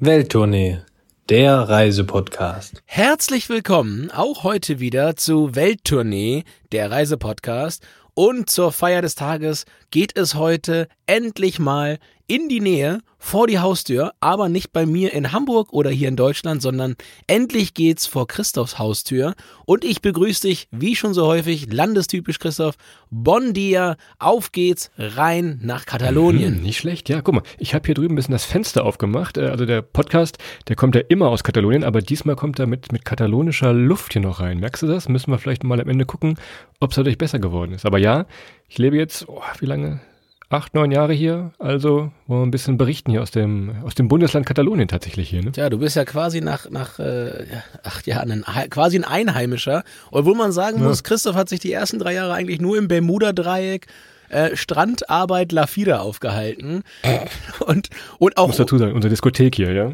[0.00, 0.78] Welttournee,
[1.28, 2.84] der Reisepodcast.
[2.84, 7.84] Herzlich willkommen auch heute wieder zu Welttournee, der Reisepodcast.
[8.14, 13.58] Und zur Feier des Tages geht es heute endlich mal in die Nähe vor die
[13.58, 16.94] Haustür, aber nicht bei mir in Hamburg oder hier in Deutschland, sondern
[17.26, 22.76] endlich geht's vor Christophs Haustür und ich begrüße dich, wie schon so häufig, landestypisch Christoph,
[23.10, 26.56] Bon dia, auf geht's rein nach Katalonien.
[26.56, 29.38] Hm, nicht schlecht, ja, guck mal, ich habe hier drüben ein bisschen das Fenster aufgemacht,
[29.38, 32.92] äh, also der Podcast, der kommt ja immer aus Katalonien, aber diesmal kommt er mit,
[32.92, 34.60] mit katalonischer Luft hier noch rein.
[34.60, 35.08] Merkst du das?
[35.08, 36.38] Müssen wir vielleicht mal am Ende gucken,
[36.78, 37.86] ob es dadurch besser geworden ist.
[37.86, 38.26] Aber ja,
[38.68, 40.00] ich lebe jetzt, oh, wie lange?
[40.50, 41.52] Acht, neun Jahre hier.
[41.58, 45.42] Also wollen wir ein bisschen berichten hier aus dem, aus dem Bundesland Katalonien tatsächlich hier.
[45.42, 45.52] Ne?
[45.56, 47.44] Ja, du bist ja quasi nach, nach äh,
[47.82, 49.84] acht Jahren ein, quasi ein Einheimischer.
[50.10, 50.84] Obwohl man sagen ja.
[50.84, 53.86] muss, Christoph hat sich die ersten drei Jahre eigentlich nur im Bermuda-Dreieck
[54.28, 56.82] äh, Strandarbeit La Fida aufgehalten.
[57.66, 57.88] Und,
[58.18, 58.48] und auch.
[58.48, 59.92] Muss dazu sagen, unsere Diskothek hier, ja?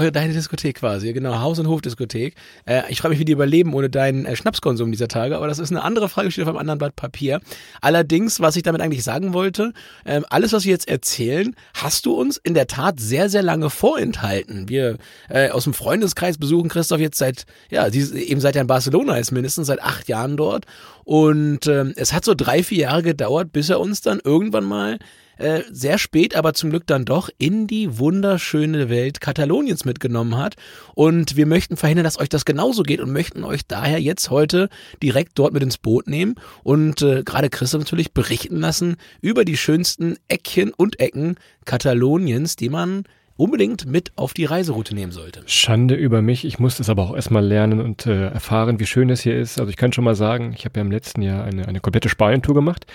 [0.00, 2.34] Äh, deine Diskothek quasi, genau, Haus- und Hofdiskothek.
[2.64, 5.58] Äh, ich frage mich, wie die überleben ohne deinen äh, Schnapskonsum dieser Tage, aber das
[5.58, 7.40] ist eine andere Frage, steht auf einem anderen Blatt Papier.
[7.80, 9.72] Allerdings, was ich damit eigentlich sagen wollte,
[10.04, 13.70] äh, alles, was wir jetzt erzählen, hast du uns in der Tat sehr, sehr lange
[13.70, 14.68] vorenthalten.
[14.68, 19.16] Wir äh, aus dem Freundeskreis besuchen Christoph jetzt seit, ja, eben seit er in Barcelona
[19.16, 20.66] ist, mindestens seit acht Jahren dort.
[21.04, 24.98] Und ähm, es hat so drei, vier Jahre gedauert, bis er uns dann irgendwann mal
[25.38, 30.56] äh, sehr spät, aber zum Glück dann doch in die wunderschöne Welt Kataloniens mitgenommen hat.
[30.94, 34.68] Und wir möchten verhindern, dass euch das genauso geht und möchten euch daher jetzt heute
[35.02, 39.56] direkt dort mit ins Boot nehmen und äh, gerade Christoph natürlich berichten lassen über die
[39.56, 43.04] schönsten Eckchen und Ecken Kataloniens, die man
[43.36, 45.42] unbedingt mit auf die Reiseroute nehmen sollte.
[45.46, 46.44] Schande über mich.
[46.44, 49.58] Ich musste es aber auch erstmal lernen und äh, erfahren, wie schön es hier ist.
[49.58, 52.08] Also ich kann schon mal sagen, ich habe ja im letzten Jahr eine, eine komplette
[52.08, 52.86] Spanien-Tour gemacht.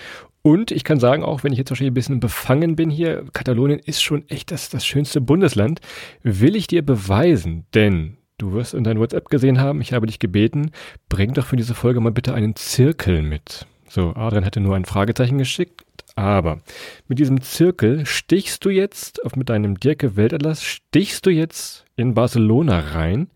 [0.42, 3.78] Und ich kann sagen, auch wenn ich jetzt wahrscheinlich ein bisschen befangen bin hier, Katalonien
[3.78, 5.80] ist schon echt das, das schönste Bundesland.
[6.22, 10.18] Will ich dir beweisen, denn du wirst in dein WhatsApp gesehen haben, ich habe dich
[10.18, 10.72] gebeten,
[11.08, 13.66] bring doch für diese Folge mal bitte einen Zirkel mit.
[13.92, 15.84] So, Adrian hatte nur ein Fragezeichen geschickt.
[16.14, 16.60] Aber
[17.08, 22.78] mit diesem Zirkel stichst du jetzt, mit deinem Dirke Weltatlas, stichst du jetzt in Barcelona
[22.78, 23.28] rein,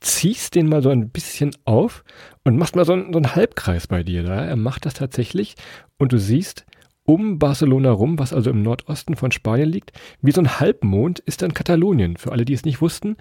[0.00, 2.04] ziehst den mal so ein bisschen auf
[2.44, 4.44] und machst mal so einen, so einen Halbkreis bei dir da.
[4.44, 5.54] Er macht das tatsächlich
[5.96, 6.66] und du siehst,
[7.04, 11.40] um Barcelona rum, was also im Nordosten von Spanien liegt, wie so ein Halbmond ist
[11.40, 12.18] dann Katalonien.
[12.18, 13.16] Für alle, die es nicht wussten,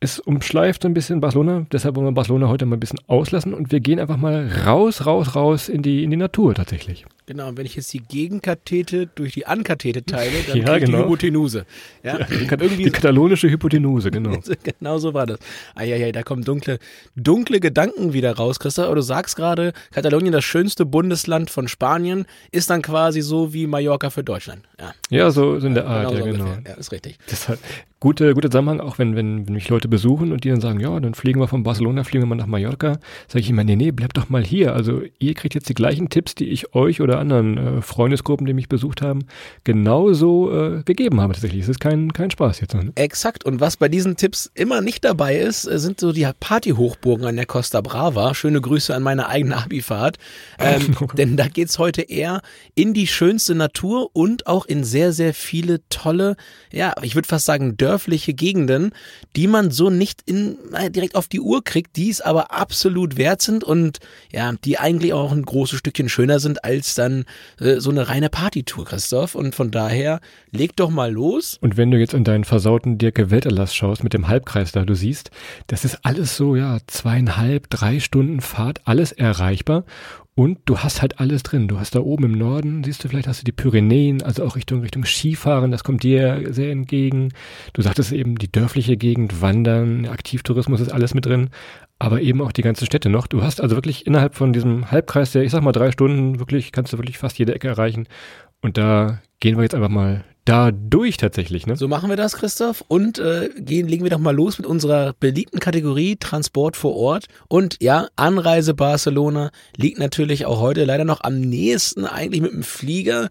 [0.00, 3.52] es umschleift so ein bisschen Barcelona, deshalb wollen wir Barcelona heute mal ein bisschen auslassen
[3.52, 7.04] und wir gehen einfach mal raus, raus, raus in die, in die Natur tatsächlich.
[7.26, 10.98] Genau, und wenn ich jetzt die Gegenkathete durch die Ankathete teile, dann ja, genau.
[10.98, 11.66] die Hypotenuse.
[12.02, 14.38] Ja, ja die, irgendwie die katalonische Hypotenuse, genau.
[14.62, 15.38] genau so war das.
[15.74, 16.78] Eieiei, da kommen dunkle,
[17.16, 18.86] dunkle Gedanken wieder raus, Christa.
[18.86, 23.66] Aber du sagst gerade, Katalonien, das schönste Bundesland von Spanien, ist dann quasi so wie
[23.66, 24.62] Mallorca für Deutschland.
[24.78, 26.46] Ja, ja so, so in der Art, genau ja, genau.
[26.66, 27.18] Ja, ist richtig.
[27.30, 27.60] Deshalb,
[28.00, 30.98] gute, guter Zusammenhang, auch wenn, wenn, wenn mich Leute besuchen und die dann sagen, ja,
[30.98, 32.98] dann fliegen wir von Barcelona, fliegen wir mal nach Mallorca,
[33.28, 34.74] sage ich immer, nee, nee, bleib doch mal hier.
[34.74, 38.54] Also ihr kriegt jetzt die gleichen Tipps, die ich euch oder anderen äh, Freundesgruppen, die
[38.54, 39.26] mich besucht haben,
[39.64, 41.62] genauso äh, gegeben habe tatsächlich.
[41.62, 42.74] Es ist kein, kein Spaß jetzt.
[42.74, 42.92] Ne?
[42.96, 43.44] Exakt.
[43.44, 47.36] Und was bei diesen Tipps immer nicht dabei ist, äh, sind so die Partyhochburgen an
[47.36, 48.34] der Costa Brava.
[48.34, 50.16] Schöne Grüße an meine eigene Abifahrt.
[50.58, 51.16] Ähm, okay.
[51.16, 52.40] Denn da geht's heute eher
[52.74, 56.36] in die schönste Natur und auch in sehr, sehr viele tolle,
[56.72, 58.92] ja, ich würde fast sagen, dörfliche Gegenden,
[59.36, 60.56] die man so nicht in,
[60.90, 63.98] direkt auf die Uhr kriegt, die es aber absolut wert sind und
[64.32, 67.24] ja, die eigentlich auch ein großes Stückchen schöner sind als dann
[67.58, 69.34] äh, so eine reine Partytour, Christoph.
[69.34, 71.58] Und von daher, leg doch mal los.
[71.60, 74.94] Und wenn du jetzt in deinen versauten Dirke Welterlass schaust mit dem Halbkreis da, du
[74.94, 75.30] siehst,
[75.66, 79.84] das ist alles so, ja, zweieinhalb, drei Stunden Fahrt, alles erreichbar.
[80.36, 81.68] Und du hast halt alles drin.
[81.68, 84.56] Du hast da oben im Norden, siehst du, vielleicht hast du die Pyrenäen, also auch
[84.56, 87.30] Richtung, Richtung Skifahren, das kommt dir sehr entgegen.
[87.74, 91.50] Du sagtest eben die dörfliche Gegend, Wandern, Aktivtourismus ist alles mit drin
[92.00, 93.26] aber eben auch die ganze Städte noch.
[93.26, 96.72] Du hast also wirklich innerhalb von diesem Halbkreis, der ich sag mal drei Stunden, wirklich
[96.72, 98.08] kannst du wirklich fast jede Ecke erreichen.
[98.62, 101.66] Und da gehen wir jetzt einfach mal da durch tatsächlich.
[101.66, 101.76] Ne?
[101.76, 102.84] So machen wir das, Christoph.
[102.88, 107.26] Und äh, gehen, legen wir doch mal los mit unserer beliebten Kategorie Transport vor Ort.
[107.48, 112.62] Und ja, Anreise Barcelona liegt natürlich auch heute leider noch am nächsten eigentlich mit dem
[112.62, 113.28] Flieger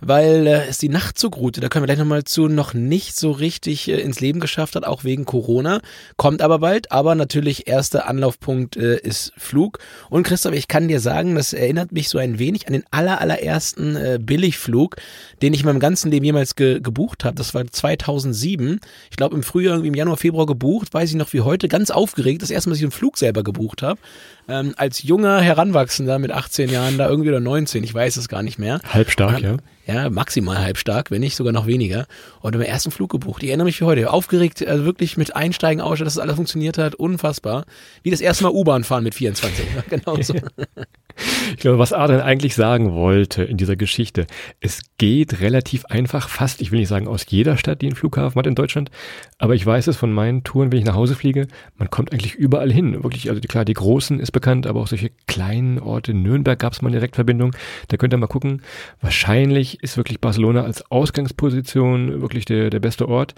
[0.00, 3.88] weil äh, es die Nachtzugroute, da können wir gleich nochmal zu, noch nicht so richtig
[3.88, 5.80] äh, ins Leben geschafft hat, auch wegen Corona.
[6.16, 9.78] Kommt aber bald, aber natürlich erster Anlaufpunkt äh, ist Flug.
[10.08, 13.20] Und Christoph, ich kann dir sagen, das erinnert mich so ein wenig an den aller,
[13.20, 14.96] allerersten äh, Billigflug,
[15.42, 17.36] den ich in meinem ganzen Leben jemals ge gebucht habe.
[17.36, 18.80] Das war 2007.
[19.10, 21.90] Ich glaube im Frühjahr, irgendwie im Januar, Februar gebucht, weiß ich noch wie heute, ganz
[21.90, 22.42] aufgeregt.
[22.42, 24.00] Das erste Mal, dass ich einen Flug selber gebucht habe.
[24.50, 28.42] Ähm, als junger Heranwachsender mit 18 Jahren da irgendwie oder 19, ich weiß es gar
[28.42, 28.80] nicht mehr.
[28.84, 29.58] Halbstark, ja.
[29.86, 32.06] ja, maximal halbstark, wenn nicht sogar noch weniger.
[32.40, 33.44] Und im ersten Flug gebucht.
[33.44, 36.78] Ich erinnere mich wie heute, aufgeregt, also wirklich mit Einsteigen, Aussteigen, dass das alles funktioniert
[36.78, 37.64] hat, unfassbar.
[38.02, 39.64] Wie das erste Mal U-Bahn fahren mit 24.
[39.76, 40.34] Ja, genau so.
[41.50, 44.26] Ich glaube, was Adrian eigentlich sagen wollte in dieser Geschichte,
[44.60, 48.38] es geht relativ einfach, fast, ich will nicht sagen aus jeder Stadt, die einen Flughafen
[48.38, 48.90] hat in Deutschland,
[49.38, 52.34] aber ich weiß es von meinen Touren, wenn ich nach Hause fliege, man kommt eigentlich
[52.34, 53.02] überall hin.
[53.02, 56.12] Wirklich, also klar, die großen ist bekannt, aber auch solche kleinen Orte.
[56.12, 57.52] In Nürnberg gab es mal eine Direktverbindung.
[57.88, 58.62] Da könnt ihr mal gucken.
[59.00, 63.34] Wahrscheinlich ist wirklich Barcelona als Ausgangsposition wirklich der, der beste Ort.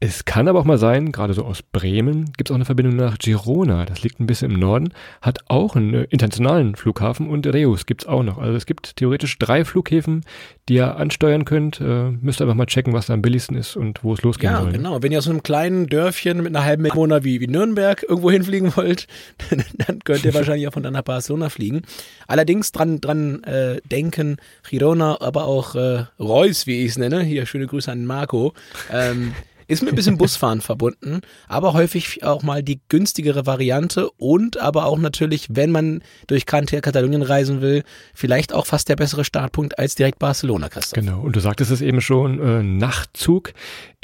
[0.00, 2.96] Es kann aber auch mal sein, gerade so aus Bremen, gibt es auch eine Verbindung
[2.96, 3.86] nach Girona.
[3.86, 8.02] Das liegt ein bisschen im Norden, hat auch einen äh, internationalen Flughafen und Reus gibt
[8.02, 8.38] es auch noch.
[8.38, 10.24] Also es gibt theoretisch drei Flughäfen,
[10.68, 11.80] die ihr ansteuern könnt.
[11.80, 14.60] Äh, müsst einfach mal checken, was da am billigsten ist und wo es losgehen ja,
[14.60, 14.70] soll.
[14.72, 15.02] Ja, genau.
[15.02, 18.76] Wenn ihr aus einem kleinen Dörfchen mit einer halben Million wie, wie Nürnberg irgendwo hinfliegen
[18.76, 19.06] wollt,
[19.86, 21.82] dann könnt ihr wahrscheinlich auch von da nach Barcelona fliegen.
[22.26, 24.36] Allerdings dran, dran äh, denken,
[24.68, 27.22] Girona, aber auch äh, Reus, wie ich es nenne.
[27.22, 28.54] Hier schöne Grüße an Marco.
[28.90, 29.34] Ähm,
[29.66, 34.86] ist mit ein bisschen Busfahren verbunden, aber häufig auch mal die günstigere Variante und aber
[34.86, 37.82] auch natürlich, wenn man durch Katalonien reisen will,
[38.14, 40.98] vielleicht auch fast der bessere Startpunkt als direkt Barcelona, Christoph.
[40.98, 43.52] Genau, und du sagtest es eben schon, äh, Nachtzug.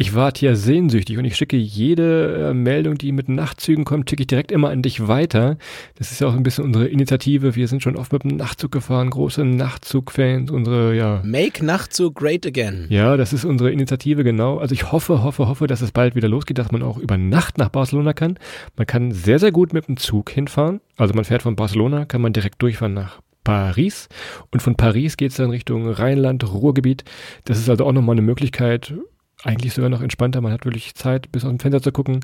[0.00, 4.22] Ich warte hier sehnsüchtig und ich schicke jede äh, Meldung, die mit Nachtzügen kommt, schicke
[4.22, 5.58] ich direkt immer an dich weiter.
[5.98, 7.54] Das ist ja auch ein bisschen unsere Initiative.
[7.54, 11.20] Wir sind schon oft mit dem Nachtzug gefahren, große Nachtzugfans, unsere, ja.
[11.22, 12.86] Make Nachtzug great again.
[12.88, 14.56] Ja, das ist unsere Initiative, genau.
[14.56, 17.58] Also ich hoffe, hoffe, hoffe, dass es bald wieder losgeht, dass man auch über Nacht
[17.58, 18.38] nach Barcelona kann.
[18.78, 20.80] Man kann sehr, sehr gut mit dem Zug hinfahren.
[20.96, 24.08] Also man fährt von Barcelona, kann man direkt durchfahren nach Paris.
[24.50, 27.04] Und von Paris geht es dann Richtung Rheinland, Ruhrgebiet.
[27.44, 28.94] Das ist also auch nochmal eine Möglichkeit,
[29.44, 30.40] eigentlich sogar noch entspannter.
[30.40, 32.20] Man hat wirklich Zeit, bis aus dem Fenster zu gucken.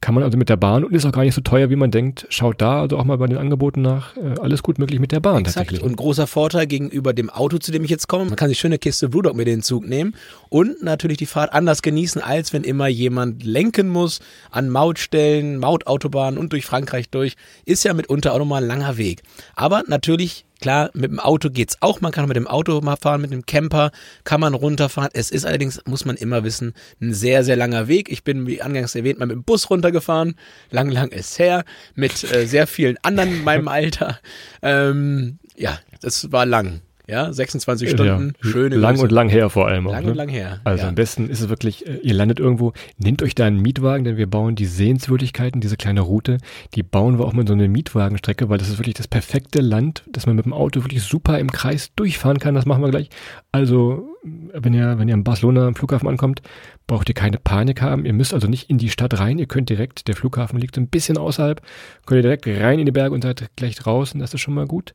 [0.00, 1.90] Kann man also mit der Bahn und ist auch gar nicht so teuer, wie man
[1.90, 2.24] denkt.
[2.30, 4.16] Schaut da also auch mal bei den Angeboten nach.
[4.16, 5.56] Äh, alles gut möglich mit der Bahn Exakt.
[5.56, 5.82] tatsächlich.
[5.82, 8.26] Und großer Vorteil gegenüber dem Auto, zu dem ich jetzt komme.
[8.26, 10.14] Man kann sich schöne Kiste Brewdog mit in den Zug nehmen
[10.50, 14.20] und natürlich die Fahrt anders genießen, als wenn immer jemand lenken muss
[14.52, 17.34] an Mautstellen, Mautautobahnen und durch Frankreich durch.
[17.64, 19.22] Ist ja mitunter auch nochmal ein langer Weg.
[19.56, 22.00] Aber natürlich Klar, mit dem Auto geht's auch.
[22.00, 23.90] Man kann mit dem Auto mal fahren, mit dem Camper
[24.24, 25.10] kann man runterfahren.
[25.12, 28.10] Es ist allerdings, muss man immer wissen, ein sehr, sehr langer Weg.
[28.10, 30.34] Ich bin, wie angangs erwähnt, mal mit dem Bus runtergefahren.
[30.70, 31.64] Lang, lang ist her.
[31.94, 34.18] Mit äh, sehr vielen anderen in meinem Alter.
[34.62, 36.80] Ähm, ja, das war lang.
[37.08, 39.04] Ja, 26 Stunden, ja, schöne Lang Grüße.
[39.04, 39.86] und lang her vor allem.
[39.86, 40.10] Auch, Lang ne?
[40.10, 40.60] und lang her.
[40.64, 40.88] Also ja.
[40.90, 44.18] am besten ist es wirklich, äh, ihr landet irgendwo, nehmt euch da einen Mietwagen, denn
[44.18, 46.36] wir bauen die Sehenswürdigkeiten, diese kleine Route,
[46.74, 50.04] die bauen wir auch mit so einer Mietwagenstrecke, weil das ist wirklich das perfekte Land,
[50.12, 52.54] dass man mit dem Auto wirklich super im Kreis durchfahren kann.
[52.54, 53.08] Das machen wir gleich.
[53.52, 56.42] Also, wenn ihr, wenn ihr in Barcelona am Flughafen ankommt,
[56.86, 58.04] braucht ihr keine Panik haben.
[58.04, 59.38] Ihr müsst also nicht in die Stadt rein.
[59.38, 61.62] Ihr könnt direkt, der Flughafen liegt so ein bisschen außerhalb,
[62.04, 64.20] könnt ihr direkt rein in die Berge und seid gleich draußen.
[64.20, 64.92] Das ist schon mal gut.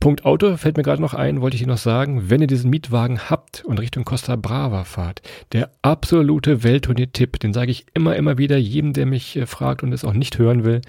[0.00, 2.68] Punkt Auto fällt mir gerade noch ein, wollte ich Ihnen noch sagen, wenn ihr diesen
[2.68, 8.36] Mietwagen habt und Richtung Costa Brava fahrt, der absolute Welttournee-Tipp, den sage ich immer, immer
[8.36, 10.82] wieder jedem, der mich äh, fragt und es auch nicht hören will.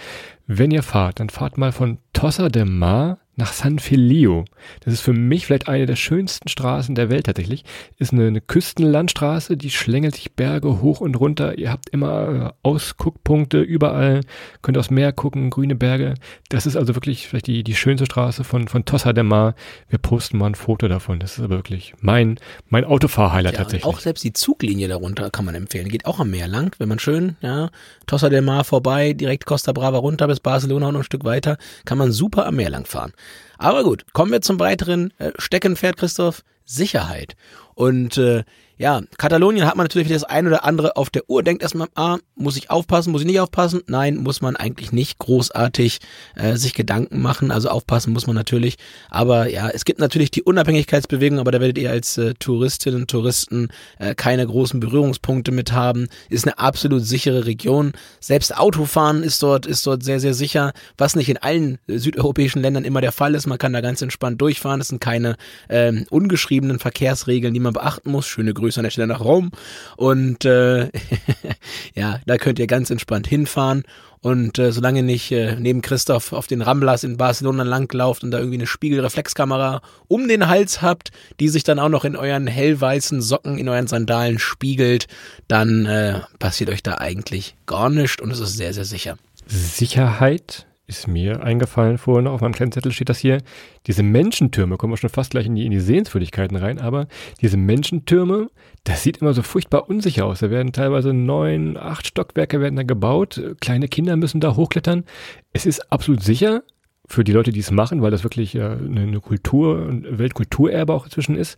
[0.48, 4.46] Wenn ihr fahrt, dann fahrt mal von Tossa de Mar nach San Filio.
[4.82, 7.64] Das ist für mich vielleicht eine der schönsten Straßen der Welt tatsächlich.
[7.98, 11.58] Ist eine, eine Küstenlandstraße, die schlängelt sich Berge hoch und runter.
[11.58, 14.22] Ihr habt immer äh, Ausguckpunkte überall,
[14.62, 16.14] könnt aufs Meer gucken, grüne Berge.
[16.50, 19.56] Das ist also wirklich vielleicht die, die schönste Straße von, von Tossa de Mar.
[19.90, 21.20] Wir posten mal ein Foto davon.
[21.20, 22.40] Das ist aber wirklich mein,
[22.70, 23.86] mein Autofahr-Highlight Ja, tatsächlich.
[23.86, 25.90] auch selbst die Zuglinie darunter kann man empfehlen.
[25.90, 27.70] Geht auch am Meer lang, wenn man schön, ja,
[28.08, 31.58] Tossa del Mar vorbei, direkt Costa Brava runter bis Barcelona und noch ein Stück weiter,
[31.86, 33.14] kann man super am Meer lang fahren.
[33.58, 37.36] Aber gut, kommen wir zum weiteren äh, Steckenpferd, Christoph, Sicherheit.
[37.74, 38.44] Und äh,
[38.78, 42.18] ja, Katalonien hat man natürlich das ein oder andere auf der Uhr, denkt erstmal, ah,
[42.36, 43.82] muss ich aufpassen, muss ich nicht aufpassen?
[43.88, 46.00] Nein, muss man eigentlich nicht großartig
[46.36, 48.76] äh, sich Gedanken machen, also aufpassen muss man natürlich.
[49.10, 53.10] Aber ja, es gibt natürlich die Unabhängigkeitsbewegung, aber da werdet ihr als äh, Touristinnen und
[53.10, 56.10] Touristen äh, keine großen Berührungspunkte mit haben.
[56.30, 57.94] Ist eine absolut sichere Region.
[58.20, 62.62] Selbst Autofahren ist dort, ist dort sehr, sehr sicher, was nicht in allen äh, südeuropäischen
[62.62, 63.48] Ländern immer der Fall ist.
[63.48, 64.82] Man kann da ganz entspannt durchfahren.
[64.82, 65.38] Es sind keine
[65.70, 68.28] ähm, ungeschriebenen Verkehrsregeln, die man beachten muss.
[68.28, 69.52] Schöne Grüße an der Stelle nach Rom.
[69.98, 70.86] Und äh,
[71.96, 73.84] ja, da könnt ihr ganz entspannt hinfahren.
[74.22, 78.40] Und äh, solange nicht äh, neben Christoph auf den Ramblas in Barcelona langlauft und da
[78.40, 83.22] irgendwie eine Spiegelreflexkamera um den Hals habt, die sich dann auch noch in euren hellweißen
[83.22, 85.06] Socken, in euren Sandalen spiegelt,
[85.48, 89.16] dann äh, passiert euch da eigentlich gar nichts und es ist sehr, sehr sicher.
[89.46, 93.42] Sicherheit ist mir eingefallen vorhin, auf meinem kleinen Zettel steht das hier.
[93.88, 97.08] Diese Menschentürme, kommen wir schon fast gleich in die, in die Sehenswürdigkeiten rein, aber
[97.42, 98.50] diese Menschentürme,
[98.84, 100.40] das sieht immer so furchtbar unsicher aus.
[100.40, 103.42] Da werden teilweise neun, acht Stockwerke werden da gebaut.
[103.62, 105.06] Kleine Kinder müssen da hochklettern.
[105.54, 106.62] Es ist absolut sicher,
[107.08, 111.06] für die Leute, die es machen, weil das wirklich äh, eine, Kultur, ein Weltkulturerbe auch
[111.06, 111.58] inzwischen ist.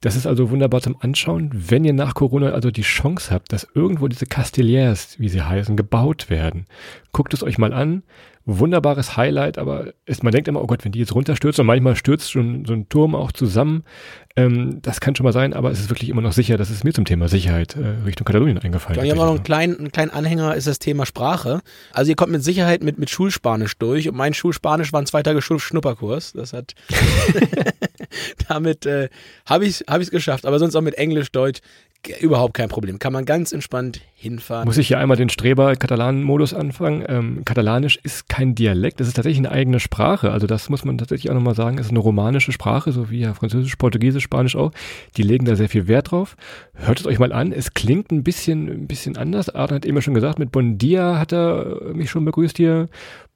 [0.00, 3.66] Das ist also wunderbar zum Anschauen, wenn ihr nach Corona also die Chance habt, dass
[3.74, 6.66] irgendwo diese Castelliers, wie sie heißen, gebaut werden.
[7.12, 8.02] Guckt es euch mal an
[8.48, 11.96] wunderbares Highlight, aber ist, man denkt immer, oh Gott, wenn die jetzt runterstürzt und manchmal
[11.96, 13.84] stürzt schon so ein Turm auch zusammen,
[14.36, 16.82] ähm, das kann schon mal sein, aber es ist wirklich immer noch sicher, dass es
[16.82, 19.10] mir zum Thema Sicherheit äh, Richtung Katalonien eingefallen ist.
[19.10, 21.60] Haben wir noch einen kleinen, einen kleinen Anhänger, ist das Thema Sprache.
[21.92, 25.22] Also ihr kommt mit Sicherheit mit, mit Schulspanisch durch und mein Schulspanisch war ein zwei
[25.22, 26.32] Tage Schnupperkurs.
[26.32, 26.74] Das hat
[28.48, 29.08] damit äh,
[29.46, 31.60] habe ich es geschafft, aber sonst auch mit Englisch, Deutsch
[32.20, 32.98] überhaupt kein Problem.
[32.98, 34.66] Kann man ganz entspannt hinfahren.
[34.66, 37.04] Muss ich hier einmal den Streber-Katalanen-Modus anfangen?
[37.06, 40.30] Ähm, Katalanisch ist kein Dialekt, es ist tatsächlich eine eigene Sprache.
[40.30, 41.78] Also das muss man tatsächlich auch nochmal sagen.
[41.78, 44.72] Es ist eine romanische Sprache, so wie ja Französisch, Portugiesisch, Spanisch auch.
[45.16, 46.36] Die legen da sehr viel Wert drauf.
[46.74, 47.52] Hört es euch mal an.
[47.52, 49.50] Es klingt ein bisschen, ein bisschen anders.
[49.54, 52.88] Arden hat eben schon gesagt, mit Bon Dia hat er mich schon begrüßt hier.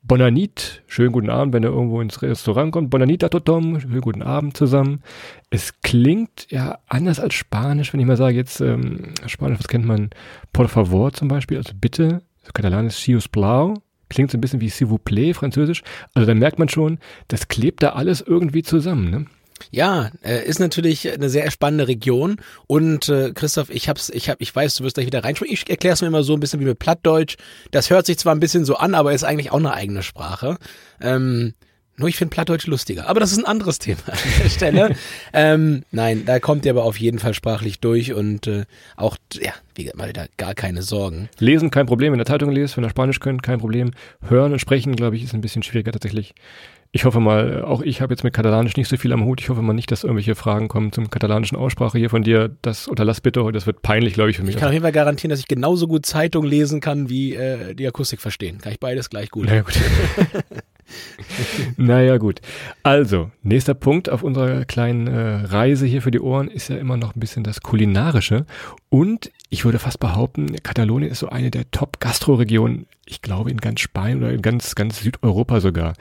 [0.04, 2.90] Bonanit, schönen guten Abend, wenn er irgendwo ins Restaurant kommt.
[2.90, 5.02] Bonanit totom, schönen guten Abend zusammen.
[5.50, 9.84] Es klingt ja anders als Spanisch, wenn ich mal sage, jetzt ähm, Spanisch, was kennt
[9.84, 10.10] man?
[10.52, 12.22] Por favor zum Beispiel, also bitte.
[12.54, 13.74] Katalan ist Sius Blau.
[14.08, 15.82] Klingt so ein bisschen wie s'il vous plaît, französisch.
[16.14, 19.26] Also da merkt man schon, das klebt da alles irgendwie zusammen, ne?
[19.70, 24.40] Ja, äh, ist natürlich eine sehr spannende Region und äh, Christoph, ich hab's, ich hab,
[24.40, 25.54] ich weiß, du wirst gleich wieder reinspringen.
[25.54, 27.36] Ich erkläre es mir immer so ein bisschen wie mit Plattdeutsch.
[27.70, 30.58] Das hört sich zwar ein bisschen so an, aber ist eigentlich auch eine eigene Sprache.
[31.00, 31.54] Ähm,
[31.96, 33.08] nur ich finde Plattdeutsch lustiger.
[33.08, 34.96] Aber das ist ein anderes Thema an der Stelle.
[35.32, 38.64] ähm, nein, da kommt ihr aber auf jeden Fall sprachlich durch und äh,
[38.96, 41.28] auch, ja, wie mal da gar keine Sorgen.
[41.38, 43.90] Lesen kein Problem, wenn ihr Zeitung lest, wenn ihr Spanisch könnt, kein Problem.
[44.26, 46.34] Hören und sprechen, glaube ich, ist ein bisschen schwieriger tatsächlich.
[46.94, 49.40] Ich hoffe mal, auch ich habe jetzt mit Katalanisch nicht so viel am Hut.
[49.40, 52.54] Ich hoffe mal nicht, dass irgendwelche Fragen kommen zum katalanischen Aussprache hier von dir.
[52.60, 54.56] Das unterlass bitte heute, das wird peinlich, glaube ich, für mich.
[54.56, 57.74] Ich kann auf jeden Fall garantieren, dass ich genauso gut Zeitung lesen kann, wie äh,
[57.74, 58.58] die Akustik verstehen.
[58.58, 59.46] Kann ich beides gleich gut.
[59.46, 59.74] Naja, gut.
[61.76, 62.40] naja, gut.
[62.82, 66.96] Also, nächster Punkt auf unserer kleinen äh, Reise hier für die Ohren ist ja immer
[66.96, 68.46] noch ein bisschen das Kulinarische.
[68.88, 73.80] Und ich würde fast behaupten, Katalonien ist so eine der Top-Gastro-Regionen, ich glaube in ganz
[73.80, 75.94] Spanien oder in ganz, ganz Südeuropa sogar.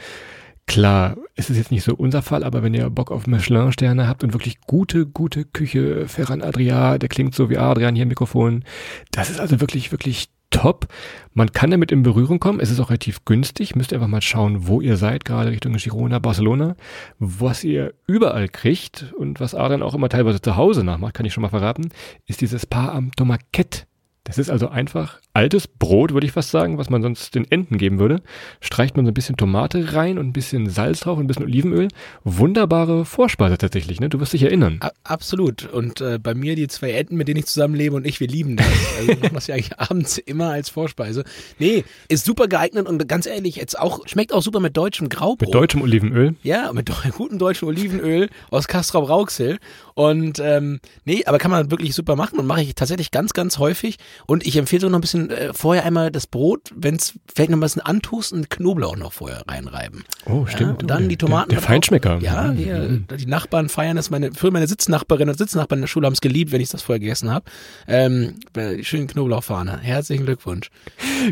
[0.67, 4.24] Klar, es ist jetzt nicht so unser Fall, aber wenn ihr Bock auf Michelin-Sterne habt
[4.24, 8.63] und wirklich gute, gute Küche, Ferran Adria, der klingt so wie Adrian hier im Mikrofon,
[9.12, 10.88] das ist also wirklich, wirklich top.
[11.34, 12.60] Man kann damit in Berührung kommen.
[12.60, 13.75] Es ist auch relativ günstig.
[13.75, 16.75] Müsst ihr einfach mal schauen, wo ihr seid, gerade Richtung Girona, Barcelona,
[17.17, 21.34] was ihr überall kriegt und was Adrian auch immer teilweise zu Hause nachmacht, kann ich
[21.34, 21.89] schon mal verraten,
[22.27, 23.86] ist dieses Paar am Tomaquette.
[24.24, 27.80] Das ist also einfach altes Brot, würde ich fast sagen, was man sonst den Enten
[27.80, 28.22] geben würde.
[28.60, 31.46] Streicht man so ein bisschen Tomate rein und ein bisschen Salz drauf und ein bisschen
[31.46, 31.88] Olivenöl.
[32.24, 34.10] Wunderbare Vorspeise tatsächlich, ne?
[34.10, 34.78] Du wirst dich erinnern.
[34.82, 35.66] A absolut.
[35.74, 38.58] Und äh, bei mir die zwei Enten, mit denen ich zusammenlebe und ich, wir lieben
[38.58, 38.68] das.
[39.01, 41.24] Also wir machen das ja eigentlich abends immer als Vorspeise.
[41.58, 45.42] Nee, ist super geeignet und ganz ehrlich, jetzt auch, schmeckt auch super mit deutschem Graubrot.
[45.42, 46.36] Mit deutschem Olivenöl?
[46.44, 49.58] Ja, mit gutem deutschem Olivenöl aus Castrop Rauxel.
[50.01, 53.60] Und ähm, nee, aber kann man wirklich super machen und mache ich tatsächlich ganz, ganz
[53.60, 54.00] häufig.
[54.25, 57.51] Und ich empfehle so noch ein bisschen äh, vorher einmal das Brot, wenn es vielleicht
[57.51, 60.03] noch ein bisschen antust, und Knoblauch noch vorher reinreiben.
[60.25, 60.62] Oh, stimmt.
[60.62, 61.50] Ja, und dann die Tomaten.
[61.50, 62.17] Der, der Feinschmecker.
[62.17, 63.05] Auch, ja, hier, mhm.
[63.15, 64.10] die Nachbarn feiern das.
[64.10, 66.81] Meine, für meine Sitznachbarin und Sitznachbarn in der Schule haben es geliebt, wenn ich das
[66.81, 67.46] vorher gegessen habe.
[67.88, 68.38] Ähm,
[68.81, 69.81] schönen Knoblauchfahne.
[69.81, 70.72] Herzlichen Glückwunsch.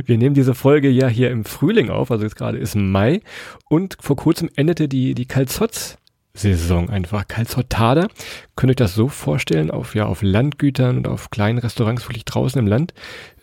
[0.06, 3.22] Wir nehmen diese Folge ja hier im Frühling auf, also jetzt gerade ist Mai
[3.68, 5.98] und vor kurzem endete die, die Calzots
[6.40, 7.28] Saison einfach.
[7.28, 8.08] Calzottada.
[8.56, 12.26] Könnt ihr euch das so vorstellen, auf, ja, auf Landgütern und auf kleinen Restaurants, wirklich
[12.26, 12.94] draußen im Land,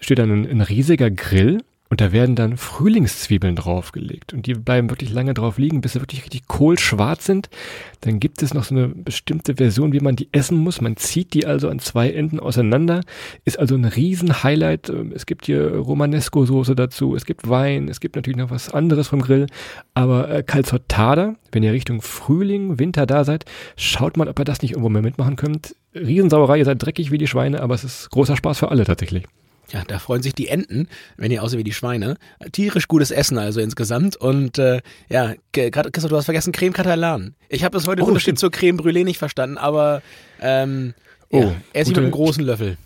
[0.00, 4.33] steht dann ein, ein riesiger Grill und da werden dann Frühlingszwiebeln draufgelegt.
[4.33, 7.49] Und die bleiben wirklich lange drauf liegen, bis sie wirklich richtig kohlschwarz sind.
[8.00, 10.81] Dann gibt es noch so eine bestimmte Version, wie man die essen muss.
[10.81, 13.02] Man zieht die also an zwei Enden auseinander.
[13.45, 14.88] Ist also ein Riesen-Highlight.
[15.14, 17.14] Es gibt hier Romanesco-Soße dazu.
[17.14, 17.88] Es gibt Wein.
[17.88, 19.47] Es gibt natürlich noch was anderes vom Grill.
[19.95, 23.45] Aber äh, Calzottada, wenn ihr Richtung Frühling, Winter da seid,
[23.76, 25.76] schaut mal, ob ihr das nicht irgendwo mehr mitmachen könnt.
[25.95, 29.25] Riesensauerei, ihr seid dreckig wie die Schweine, aber es ist großer Spaß für alle tatsächlich.
[29.73, 32.16] Ja, da freuen sich die Enten, wenn ihr aussieht wie die Schweine.
[32.52, 34.16] Tierisch gutes Essen also insgesamt.
[34.16, 37.35] Und äh, ja, Christoph, du hast vergessen Creme Catalan.
[37.49, 40.02] Ich habe das heute oh, Unterschied zur Creme Brûlée nicht verstanden, aber
[40.40, 40.94] ähm,
[41.30, 42.76] oh, ja, esse ich mit einem großen Löffel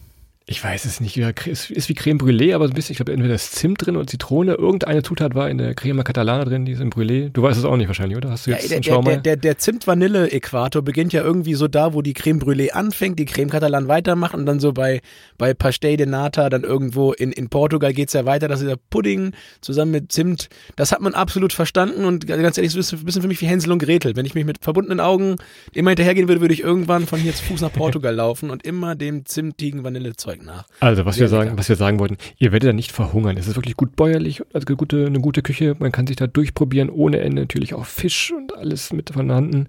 [0.50, 3.12] ich weiß es nicht, ist, ist wie Creme Brûlée, aber so ein bisschen, ich glaube,
[3.12, 4.54] entweder ist Zimt drin oder Zitrone.
[4.54, 7.28] Irgendeine Zutat war in der Crema Catalana drin, die ist im Brûlée.
[7.28, 8.30] Du weißt es auch nicht wahrscheinlich, oder?
[8.30, 12.02] Hast du jetzt ja, der, der, der, der Zimt-Vanille-Äquator beginnt ja irgendwie so da, wo
[12.02, 15.02] die Creme Brûlée anfängt, die Creme Catalan weitermacht und dann so bei,
[15.38, 19.34] bei Pastel de Nata, dann irgendwo in, in Portugal geht's ja weiter, dass dieser Pudding
[19.60, 23.22] zusammen mit Zimt, das hat man absolut verstanden und ganz ehrlich, so ist ein bisschen
[23.22, 24.16] für mich wie Hänsel und Gretel.
[24.16, 25.36] Wenn ich mich mit verbundenen Augen
[25.74, 28.96] immer hinterhergehen würde, würde ich irgendwann von hier zu Fuß nach Portugal laufen und immer
[28.96, 30.64] dem zimtigen Vanillezeug schmeckt nach.
[30.80, 31.58] Also, was Sehr wir sagen, lecker.
[31.58, 33.36] was wir sagen wollten, ihr werdet da nicht verhungern.
[33.36, 35.76] Es ist wirklich gut bäuerlich, also eine gute, eine gute Küche.
[35.78, 37.42] Man kann sich da durchprobieren, ohne Ende.
[37.42, 39.68] Natürlich auch Fisch und alles mit vorhanden.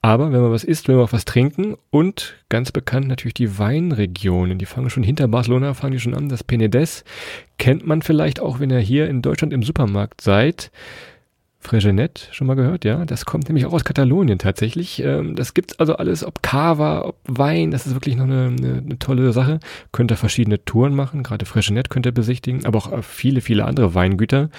[0.00, 1.76] Aber wenn man was isst, will man auch was trinken.
[1.90, 4.58] Und ganz bekannt natürlich die Weinregionen.
[4.58, 6.28] Die fangen schon hinter Barcelona, fangen die schon an.
[6.28, 7.04] Das Penedès
[7.58, 10.70] kennt man vielleicht auch, wenn ihr hier in Deutschland im Supermarkt seid.
[11.62, 13.04] Fregenet, schon mal gehört, ja.
[13.04, 15.02] Das kommt nämlich auch aus Katalonien tatsächlich.
[15.02, 18.82] Ähm, das gibt's also alles, ob Cava, ob Wein, das ist wirklich noch eine, eine,
[18.84, 19.60] eine tolle Sache.
[19.92, 23.64] Könnt ihr verschiedene Touren machen, gerade Fregenet könnt ihr besichtigen, aber auch äh, viele, viele
[23.64, 24.50] andere Weingüter.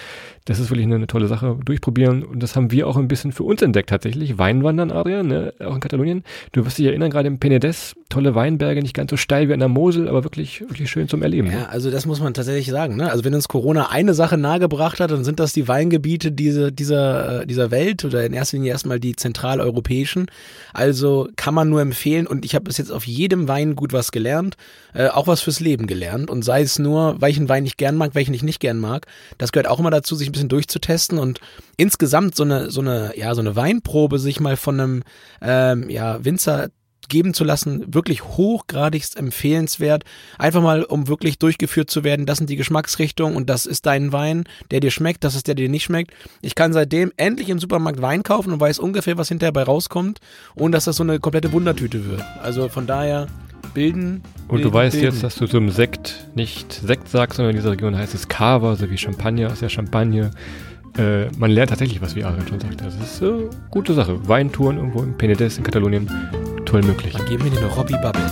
[0.46, 1.58] Das ist wirklich eine, eine tolle Sache.
[1.64, 4.38] Durchprobieren und das haben wir auch ein bisschen für uns entdeckt tatsächlich.
[4.38, 5.54] Weinwandern, Adrian, ne?
[5.60, 6.24] auch in Katalonien.
[6.52, 9.60] Du wirst dich erinnern, gerade im Penedès, tolle Weinberge, nicht ganz so steil wie an
[9.60, 11.48] der Mosel, aber wirklich, wirklich schön zum Erleben.
[11.48, 11.54] ne?
[11.54, 12.98] Ja, also das muss man tatsächlich sagen.
[12.98, 13.10] Ne?
[13.10, 17.42] Also wenn uns Corona eine Sache nahegebracht hat, dann sind das die Weingebiete diese, dieser,
[17.42, 20.28] äh, dieser Welt oder in erster Linie erstmal die zentraleuropäischen.
[20.74, 24.56] Also kann man nur empfehlen und ich habe bis jetzt auf jedem Weingut was gelernt,
[24.94, 28.16] äh, auch was fürs Leben gelernt und sei es nur, welchen Wein ich gern mag,
[28.16, 29.08] welchen ich nicht gern mag.
[29.38, 31.40] Das gehört auch immer dazu, sich ein bisschen durchzutesten und
[31.78, 35.04] insgesamt so eine, so eine, ja, so eine Weinprobe sich mal von einem
[35.42, 36.70] ähm, ja, Winzer
[37.10, 40.04] geben zu lassen, wirklich hochgradigst empfehlenswert.
[40.38, 44.12] Einfach mal, um wirklich durchgeführt zu werden, das sind die Geschmacksrichtungen und das ist dein
[44.12, 46.12] Wein, der dir schmeckt, das ist der, der dir nicht schmeckt.
[46.42, 50.20] Ich kann seitdem endlich im Supermarkt Wein kaufen und weiß ungefähr, was hinterher bei rauskommt
[50.56, 52.24] und dass das so eine komplette Wundertüte wird.
[52.42, 53.28] Also von daher
[53.74, 54.22] bilden.
[54.48, 55.14] Und bilden, du weißt bilden.
[55.14, 58.76] jetzt, dass du zum Sekt nicht Sekt sagst, sondern in dieser Region heißt es Cava,
[58.76, 60.32] so wie Champagner aus der Champagne.
[60.98, 62.84] Äh, man lernt tatsächlich was, wie Adrian schon sagte.
[62.84, 64.28] Das ist äh, gute Sache.
[64.28, 66.10] Weintouren irgendwo im Penedès in Katalonien,
[66.66, 67.14] toll möglich.
[67.14, 68.32] Dann geben wir dir eine Robbie Bubble.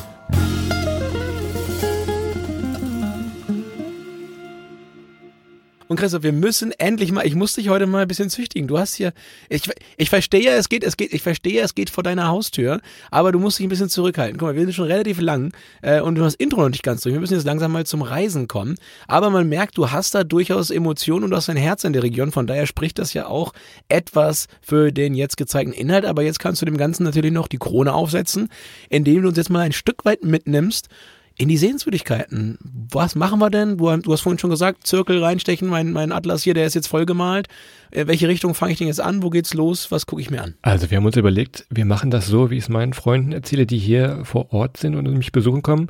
[5.91, 8.65] Und Christoph, wir müssen endlich mal, ich muss dich heute mal ein bisschen züchtigen.
[8.65, 9.11] Du hast hier,
[9.49, 12.79] ich, ich verstehe, es geht, es geht, ich verstehe, es geht vor deiner Haustür,
[13.09, 14.37] aber du musst dich ein bisschen zurückhalten.
[14.37, 17.01] Guck mal, wir sind schon relativ lang äh, und du hast Intro noch nicht ganz
[17.01, 17.11] durch.
[17.11, 18.77] Wir müssen jetzt langsam mal zum Reisen kommen.
[19.09, 22.03] Aber man merkt, du hast da durchaus Emotionen und du hast ein Herz in der
[22.03, 22.31] Region.
[22.31, 23.51] Von daher spricht das ja auch
[23.89, 26.05] etwas für den jetzt gezeigten Inhalt.
[26.05, 28.47] Aber jetzt kannst du dem Ganzen natürlich noch die Krone aufsetzen,
[28.87, 30.87] indem du uns jetzt mal ein Stück weit mitnimmst
[31.41, 32.59] in die Sehenswürdigkeiten.
[32.91, 33.77] Was machen wir denn?
[33.77, 37.47] Du, hast vorhin schon gesagt, Zirkel reinstechen, mein, mein Atlas hier, der ist jetzt vollgemalt.
[37.89, 39.23] Äh, welche Richtung fange ich denn jetzt an?
[39.23, 39.91] Wo geht's los?
[39.91, 40.53] Was gucke ich mir an?
[40.61, 43.65] Also wir haben uns überlegt, wir machen das so, wie ich es meinen Freunden erzähle,
[43.65, 45.89] die hier vor Ort sind und mich besuchen kommen.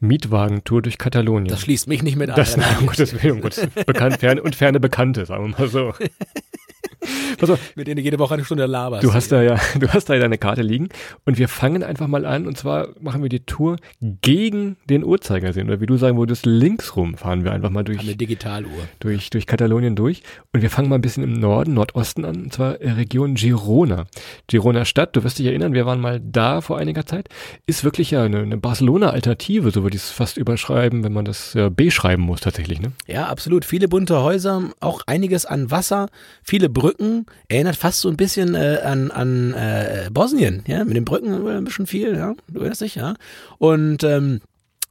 [0.00, 1.48] Mietwagentour durch Katalonien.
[1.48, 2.36] Das schließt mich nicht mit ein.
[2.36, 3.86] Das, nein, um Gottes Willen, um Gottes Willen.
[3.86, 5.94] Bekannt, ferne, und ferne Bekannte, sagen wir mal so.
[7.38, 9.04] Pass auf, mit denen du jede Woche eine Stunde laberst.
[9.04, 10.88] du hast da ja, du hast da ja deine Karte liegen
[11.24, 15.68] und wir fangen einfach mal an und zwar machen wir die Tour gegen den Uhrzeigersinn
[15.68, 18.70] oder wie du sagen würdest, links rum fahren wir einfach mal durch, eine Digitaluhr.
[19.00, 22.52] durch, durch Katalonien durch und wir fangen mal ein bisschen im Norden, Nordosten an, und
[22.52, 24.06] zwar äh, Region Girona.
[24.46, 27.28] Girona Stadt, du wirst dich erinnern, wir waren mal da vor einiger Zeit,
[27.66, 31.54] ist wirklich ja eine, eine Barcelona-Alternative, so würde ich es fast überschreiben, wenn man das
[31.54, 32.92] äh, beschreiben muss tatsächlich, ne?
[33.06, 33.64] Ja, absolut.
[33.64, 36.08] Viele bunte Häuser, auch einiges an Wasser,
[36.42, 36.91] viele Brücken.
[37.48, 41.64] Erinnert fast so ein bisschen äh, an, an äh, Bosnien, ja, mit den Brücken ein
[41.64, 42.34] bisschen viel, ja.
[42.48, 43.14] Du erinnerst dich, ja.
[43.58, 44.40] Und ähm,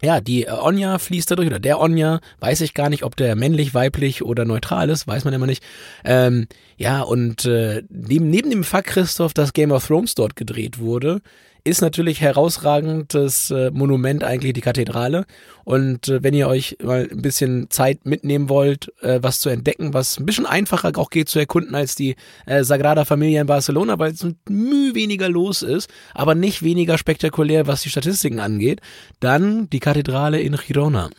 [0.01, 3.35] ja, die Onja fließt da durch, oder der Onja, weiß ich gar nicht, ob der
[3.35, 5.63] männlich, weiblich oder neutral ist, weiß man immer nicht.
[6.03, 10.79] Ähm, ja, und äh, neben, neben dem Fakt, Christoph, dass Game of Thrones dort gedreht
[10.79, 11.21] wurde,
[11.63, 15.25] ist natürlich herausragendes äh, Monument eigentlich die Kathedrale.
[15.63, 19.93] Und äh, wenn ihr euch mal ein bisschen Zeit mitnehmen wollt, äh, was zu entdecken,
[19.93, 22.15] was ein bisschen einfacher auch geht zu erkunden als die
[22.61, 27.81] Sagrada Familia in Barcelona, weil es müh weniger los ist, aber nicht weniger spektakulär, was
[27.81, 28.81] die Statistiken angeht,
[29.19, 31.09] dann die Kathedrale in Girona.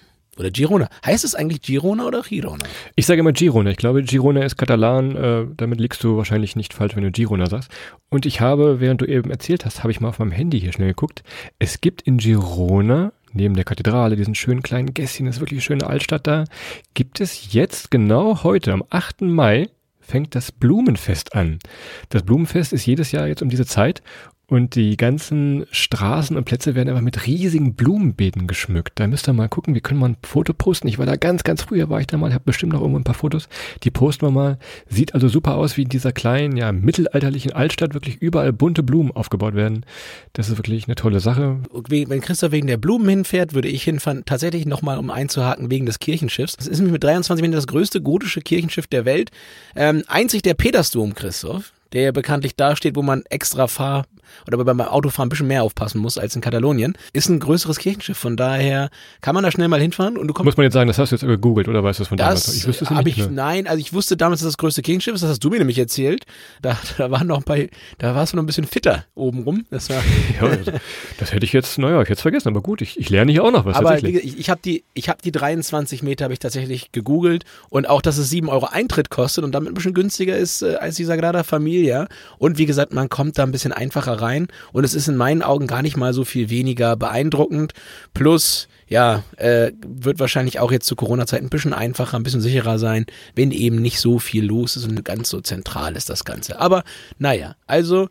[0.42, 0.88] Oder Girona.
[1.06, 2.64] Heißt es eigentlich Girona oder Girona?
[2.96, 3.70] Ich sage immer Girona.
[3.70, 5.14] Ich glaube, Girona ist Katalan.
[5.14, 7.70] Äh, damit liegst du wahrscheinlich nicht falsch, wenn du Girona sagst.
[8.08, 10.72] Und ich habe, während du eben erzählt hast, habe ich mal auf meinem Handy hier
[10.72, 11.22] schnell geguckt.
[11.60, 15.62] Es gibt in Girona, neben der Kathedrale, diesen schönen kleinen Gässchen, das ist wirklich eine
[15.62, 16.44] schöne Altstadt da,
[16.94, 19.22] gibt es jetzt genau heute, am 8.
[19.22, 19.68] Mai,
[20.00, 21.60] fängt das Blumenfest an.
[22.08, 24.02] Das Blumenfest ist jedes Jahr jetzt um diese Zeit
[24.52, 29.00] und die ganzen Straßen und Plätze werden aber mit riesigen Blumenbeeten geschmückt.
[29.00, 30.88] Da müsst ihr mal gucken, wir können mal ein Foto posten.
[30.88, 33.04] Ich war da ganz, ganz früher, war ich da mal, habe bestimmt noch irgendwo ein
[33.04, 33.48] paar Fotos.
[33.82, 34.58] Die posten wir mal.
[34.90, 39.10] Sieht also super aus, wie in dieser kleinen, ja, mittelalterlichen Altstadt wirklich überall bunte Blumen
[39.10, 39.86] aufgebaut werden.
[40.34, 41.60] Das ist wirklich eine tolle Sache.
[41.88, 45.98] Wenn Christoph wegen der Blumen hinfährt, würde ich hinfahren, tatsächlich nochmal, um einzuhaken, wegen des
[45.98, 46.56] Kirchenschiffs.
[46.58, 49.30] Das ist nämlich mit 23 Metern das größte gotische Kirchenschiff der Welt.
[49.74, 54.04] Ähm, einzig der Petersdom, Christoph, der ja bekanntlich da steht, wo man extra fahr
[54.46, 58.18] oder beim Autofahren ein bisschen mehr aufpassen muss als in Katalonien, ist ein größeres Kirchenschiff.
[58.18, 60.46] Von daher kann man da schnell mal hinfahren und du kommst.
[60.46, 62.26] Muss man jetzt sagen, das hast du jetzt gegoogelt oder weißt du es von das
[62.26, 62.56] damals?
[62.56, 63.18] Ich wüsste es ja nicht.
[63.18, 65.58] Ich, nein, also ich wusste damals, dass das größte Kirchenschiff ist, das hast du mir
[65.58, 66.24] nämlich erzählt.
[66.60, 67.58] Da, da waren noch ein paar,
[67.98, 69.64] da warst du noch ein bisschen fitter obenrum.
[69.70, 70.02] Das war.
[70.40, 70.74] ja, das,
[71.18, 73.44] das, hätte ich jetzt, naja, ich hätte es vergessen, aber gut, ich, ich lerne hier
[73.44, 73.76] auch noch was.
[73.76, 77.88] Aber ich, ich habe die, ich habe die 23 Meter habe ich tatsächlich gegoogelt und
[77.88, 80.96] auch, dass es 7 Euro Eintritt kostet und damit ein bisschen günstiger ist äh, als
[80.96, 81.44] die Sagrada
[81.82, 82.08] Familia.
[82.38, 85.42] Und wie gesagt, man kommt da ein bisschen einfacher rein und es ist in meinen
[85.42, 87.72] Augen gar nicht mal so viel weniger beeindruckend.
[88.14, 92.78] Plus, ja, äh, wird wahrscheinlich auch jetzt zu Corona-Zeiten ein bisschen einfacher, ein bisschen sicherer
[92.78, 96.60] sein, wenn eben nicht so viel los ist und ganz so zentral ist das Ganze.
[96.60, 96.84] Aber
[97.18, 98.08] naja, also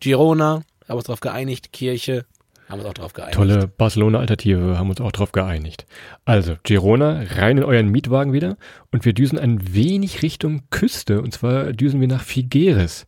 [0.00, 2.24] Girona, haben wir uns darauf geeinigt, Kirche,
[2.68, 3.34] haben uns auch darauf geeinigt.
[3.34, 5.86] Tolle Barcelona-Alternative, haben uns auch darauf geeinigt.
[6.24, 8.56] Also, Girona, rein in euren Mietwagen wieder
[8.90, 13.06] und wir düsen ein wenig Richtung Küste und zwar düsen wir nach Figueres.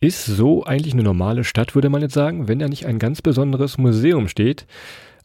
[0.00, 3.22] Ist so eigentlich eine normale Stadt, würde man jetzt sagen, wenn da nicht ein ganz
[3.22, 4.66] besonderes Museum steht.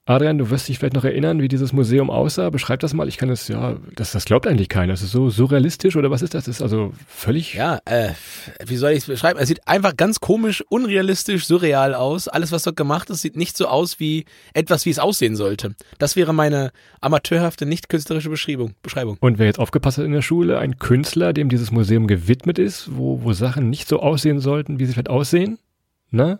[0.09, 2.49] Adrian, du wirst dich vielleicht noch erinnern, wie dieses Museum aussah.
[2.49, 3.07] Beschreib das mal.
[3.07, 4.93] Ich kann es, ja, das, das glaubt eigentlich keiner.
[4.93, 6.45] Das ist so surrealistisch oder was ist das?
[6.45, 7.53] Das ist also völlig.
[7.53, 8.13] Ja, äh,
[8.65, 9.37] wie soll ich es beschreiben?
[9.39, 12.27] Es sieht einfach ganz komisch, unrealistisch, surreal aus.
[12.27, 15.75] Alles, was dort gemacht ist, sieht nicht so aus wie etwas, wie es aussehen sollte.
[15.99, 18.73] Das wäre meine amateurhafte, nicht künstlerische Beschreibung.
[18.81, 19.17] Beschreibung.
[19.19, 22.89] Und wer jetzt aufgepasst hat in der Schule, ein Künstler, dem dieses Museum gewidmet ist,
[22.97, 25.59] wo, wo Sachen nicht so aussehen sollten, wie sie vielleicht aussehen?
[26.09, 26.39] Na?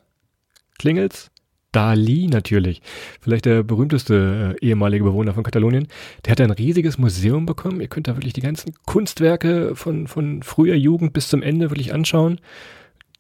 [0.80, 1.30] Klingelt's?
[1.72, 2.82] Dali natürlich,
[3.22, 5.88] vielleicht der berühmteste äh, ehemalige Bewohner von Katalonien,
[6.26, 7.82] der hat ein riesiges Museum bekommen.
[7.82, 11.94] Ihr könnt da wirklich die ganzen Kunstwerke von, von früher Jugend bis zum Ende wirklich
[11.94, 12.40] anschauen.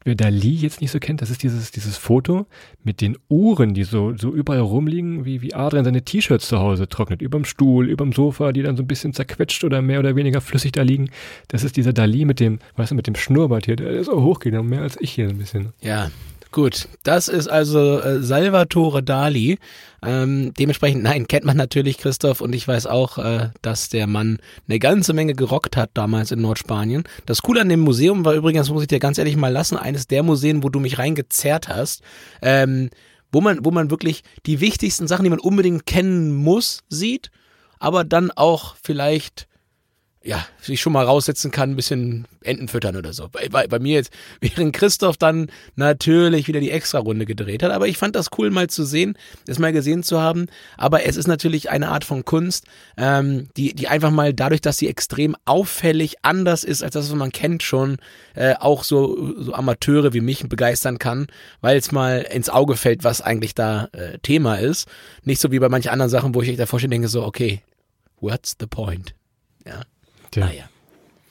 [0.05, 2.47] Wer Dali jetzt nicht so kennt, das ist dieses, dieses Foto
[2.83, 6.87] mit den Uhren, die so, so überall rumliegen, wie, wie Adrian seine T-Shirts zu Hause
[6.87, 7.21] trocknet.
[7.21, 10.71] Überm Stuhl, überm Sofa, die dann so ein bisschen zerquetscht oder mehr oder weniger flüssig
[10.71, 11.09] da liegen.
[11.49, 14.23] Das ist dieser Dali mit dem, weißt du, mit dem Schnurrbart hier, der ist auch
[14.23, 15.73] hochgegangen, mehr als ich hier ein bisschen.
[15.81, 16.09] Ja,
[16.51, 19.59] Gut, das ist also äh, Salvatore Dali.
[20.01, 24.39] Ähm, dementsprechend, nein, kennt man natürlich Christoph und ich weiß auch, äh, dass der Mann
[24.67, 27.03] eine ganze Menge gerockt hat damals in Nordspanien.
[27.27, 30.07] Das Coole an dem Museum war übrigens, muss ich dir ganz ehrlich mal lassen, eines
[30.07, 32.01] der Museen, wo du mich reingezerrt hast.
[32.41, 32.89] Ähm,
[33.31, 37.29] wo man, wo man wirklich die wichtigsten Sachen, die man unbedingt kennen muss, sieht,
[37.77, 39.47] aber dann auch vielleicht
[40.21, 43.29] ja, sich schon mal raussetzen kann, ein bisschen Enten füttern oder so.
[43.29, 47.71] Bei, bei, bei mir jetzt, während Christoph dann natürlich wieder die Extra-Runde gedreht hat.
[47.71, 50.47] Aber ich fand das cool, mal zu sehen, das mal gesehen zu haben.
[50.77, 52.65] Aber es ist natürlich eine Art von Kunst,
[52.97, 57.15] ähm, die, die einfach mal dadurch, dass sie extrem auffällig anders ist, als das, was
[57.15, 57.97] man kennt, schon
[58.35, 61.27] äh, auch so, so Amateure wie mich begeistern kann,
[61.61, 64.89] weil es mal ins Auge fällt, was eigentlich da äh, Thema ist.
[65.23, 67.61] Nicht so wie bei manchen anderen Sachen, wo ich davor schon denke, so, okay,
[68.19, 69.15] what's the point?
[69.65, 69.83] Ja.
[70.31, 70.45] Tja.
[70.45, 70.63] Ah, ja.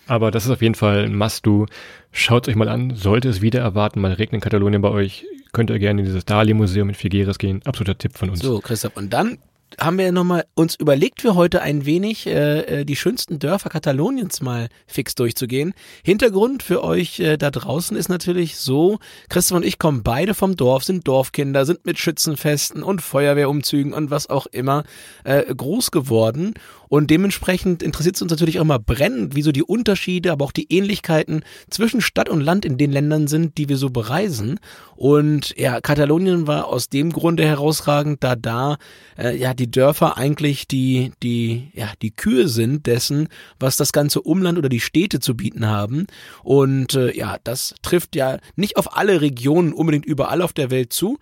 [0.06, 1.66] Aber das ist auf jeden Fall ein Must-Do.
[2.12, 2.94] Schaut euch mal an.
[2.94, 6.24] Sollte es wieder erwarten, mal regnen in Katalonien bei euch, könnt ihr gerne in dieses
[6.24, 7.61] Dali-Museum in Figueres gehen.
[7.64, 8.40] Absoluter Tipp von uns.
[8.40, 8.96] So, Christoph.
[8.96, 9.38] Und dann
[9.78, 14.40] haben wir nochmal uns überlegt für heute ein wenig äh, äh, die schönsten Dörfer Kataloniens
[14.40, 15.74] mal fix durchzugehen.
[16.02, 20.56] Hintergrund für euch äh, da draußen ist natürlich so, Christoph und ich kommen beide vom
[20.56, 24.84] Dorf, sind Dorfkinder, sind mit Schützenfesten und Feuerwehrumzügen und was auch immer
[25.24, 26.54] äh, groß geworden
[26.88, 30.53] und dementsprechend interessiert es uns natürlich auch mal brennend, wie so die Unterschiede, aber auch
[30.53, 34.59] die Ähnlichkeiten zwischen Stadt und Land in den Ländern sind, die wir so bereisen.
[34.96, 38.79] Und ja, Katalonien war aus dem Grunde herausragend, da da
[39.16, 43.29] äh, ja die Dörfer eigentlich die die ja die Kühe sind dessen,
[43.61, 46.07] was das ganze Umland oder die Städte zu bieten haben.
[46.42, 50.92] Und äh, ja, das trifft ja nicht auf alle Regionen unbedingt überall auf der Welt
[50.92, 51.18] zu.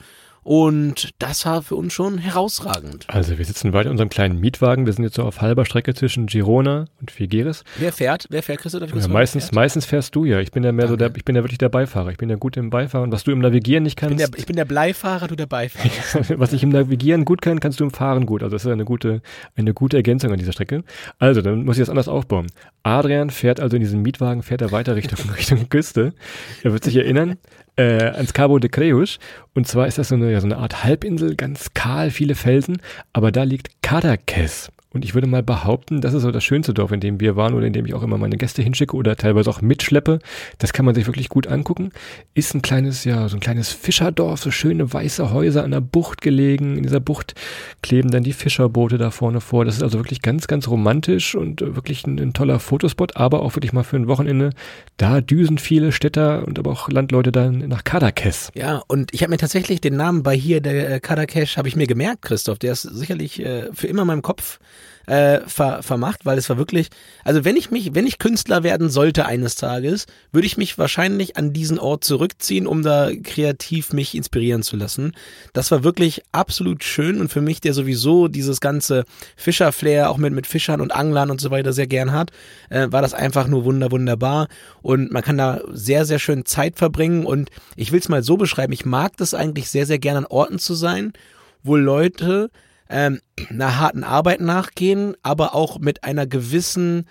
[0.46, 3.04] Und das war für uns schon herausragend.
[3.08, 4.86] Also wir sitzen weiter in unserem kleinen Mietwagen.
[4.86, 7.64] Wir sind jetzt so auf halber Strecke zwischen Girona und Figueres.
[7.78, 8.28] Wer fährt?
[8.30, 8.94] Wer fährt, Christoph?
[8.94, 10.38] Ja, meistens, meistens fährst du ja.
[10.38, 10.92] Ich bin ja mehr Danke.
[10.92, 12.12] so der, ich bin ja wirklich der Beifahrer.
[12.12, 13.10] Ich bin ja gut im Beifahren.
[13.10, 14.12] Was du im Navigieren nicht kannst.
[14.12, 16.38] Ich bin der, ich bin der Bleifahrer, du der Beifahrer.
[16.38, 18.44] was ich im Navigieren gut kann, kannst du im Fahren gut.
[18.44, 19.22] Also das ist eine gute,
[19.56, 20.84] eine gute Ergänzung an dieser Strecke.
[21.18, 22.46] Also, dann muss ich das anders aufbauen.
[22.84, 26.12] Adrian fährt also in diesem Mietwagen, fährt er weiter Richtung, Richtung Küste.
[26.62, 27.36] Er wird sich erinnern,
[27.76, 29.18] äh, ans Cabo de Creus.
[29.54, 32.78] Und zwar ist das so eine, ja, so eine Art Halbinsel, ganz kahl, viele Felsen.
[33.12, 34.70] Aber da liegt Cadaqués.
[34.96, 37.52] Und ich würde mal behaupten, das ist so das schönste Dorf, in dem wir waren
[37.52, 40.20] oder in dem ich auch immer meine Gäste hinschicke oder teilweise auch mitschleppe.
[40.56, 41.90] Das kann man sich wirklich gut angucken.
[42.32, 46.22] Ist ein kleines, ja, so ein kleines Fischerdorf, so schöne weiße Häuser an der Bucht
[46.22, 46.78] gelegen.
[46.78, 47.34] In dieser Bucht
[47.82, 49.66] kleben dann die Fischerboote da vorne vor.
[49.66, 53.54] Das ist also wirklich ganz, ganz romantisch und wirklich ein, ein toller Fotospot, aber auch
[53.54, 54.50] wirklich mal für ein Wochenende.
[54.96, 58.48] Da düsen viele Städter und aber auch Landleute dann nach Cadaqués.
[58.54, 61.76] Ja, und ich habe mir tatsächlich den Namen bei hier, der äh, Cadaqués, habe ich
[61.76, 62.58] mir gemerkt, Christoph.
[62.58, 64.58] Der ist sicherlich äh, für immer in meinem Kopf
[65.06, 66.88] äh, ver, vermacht, weil es war wirklich,
[67.24, 71.36] also wenn ich mich, wenn ich Künstler werden sollte eines Tages, würde ich mich wahrscheinlich
[71.36, 75.12] an diesen Ort zurückziehen, um da kreativ mich inspirieren zu lassen.
[75.52, 79.04] Das war wirklich absolut schön und für mich, der sowieso dieses ganze
[79.36, 82.30] Fischerflair auch mit, mit Fischern und Anglern und so weiter sehr gern hat,
[82.70, 84.48] äh, war das einfach nur wunder, wunderbar
[84.82, 88.36] und man kann da sehr, sehr schön Zeit verbringen und ich will es mal so
[88.36, 91.12] beschreiben, ich mag das eigentlich sehr, sehr gern an Orten zu sein,
[91.62, 92.50] wo Leute
[92.88, 93.20] ähm,
[93.50, 97.06] einer harten Arbeit nachgehen, aber auch mit einer gewissen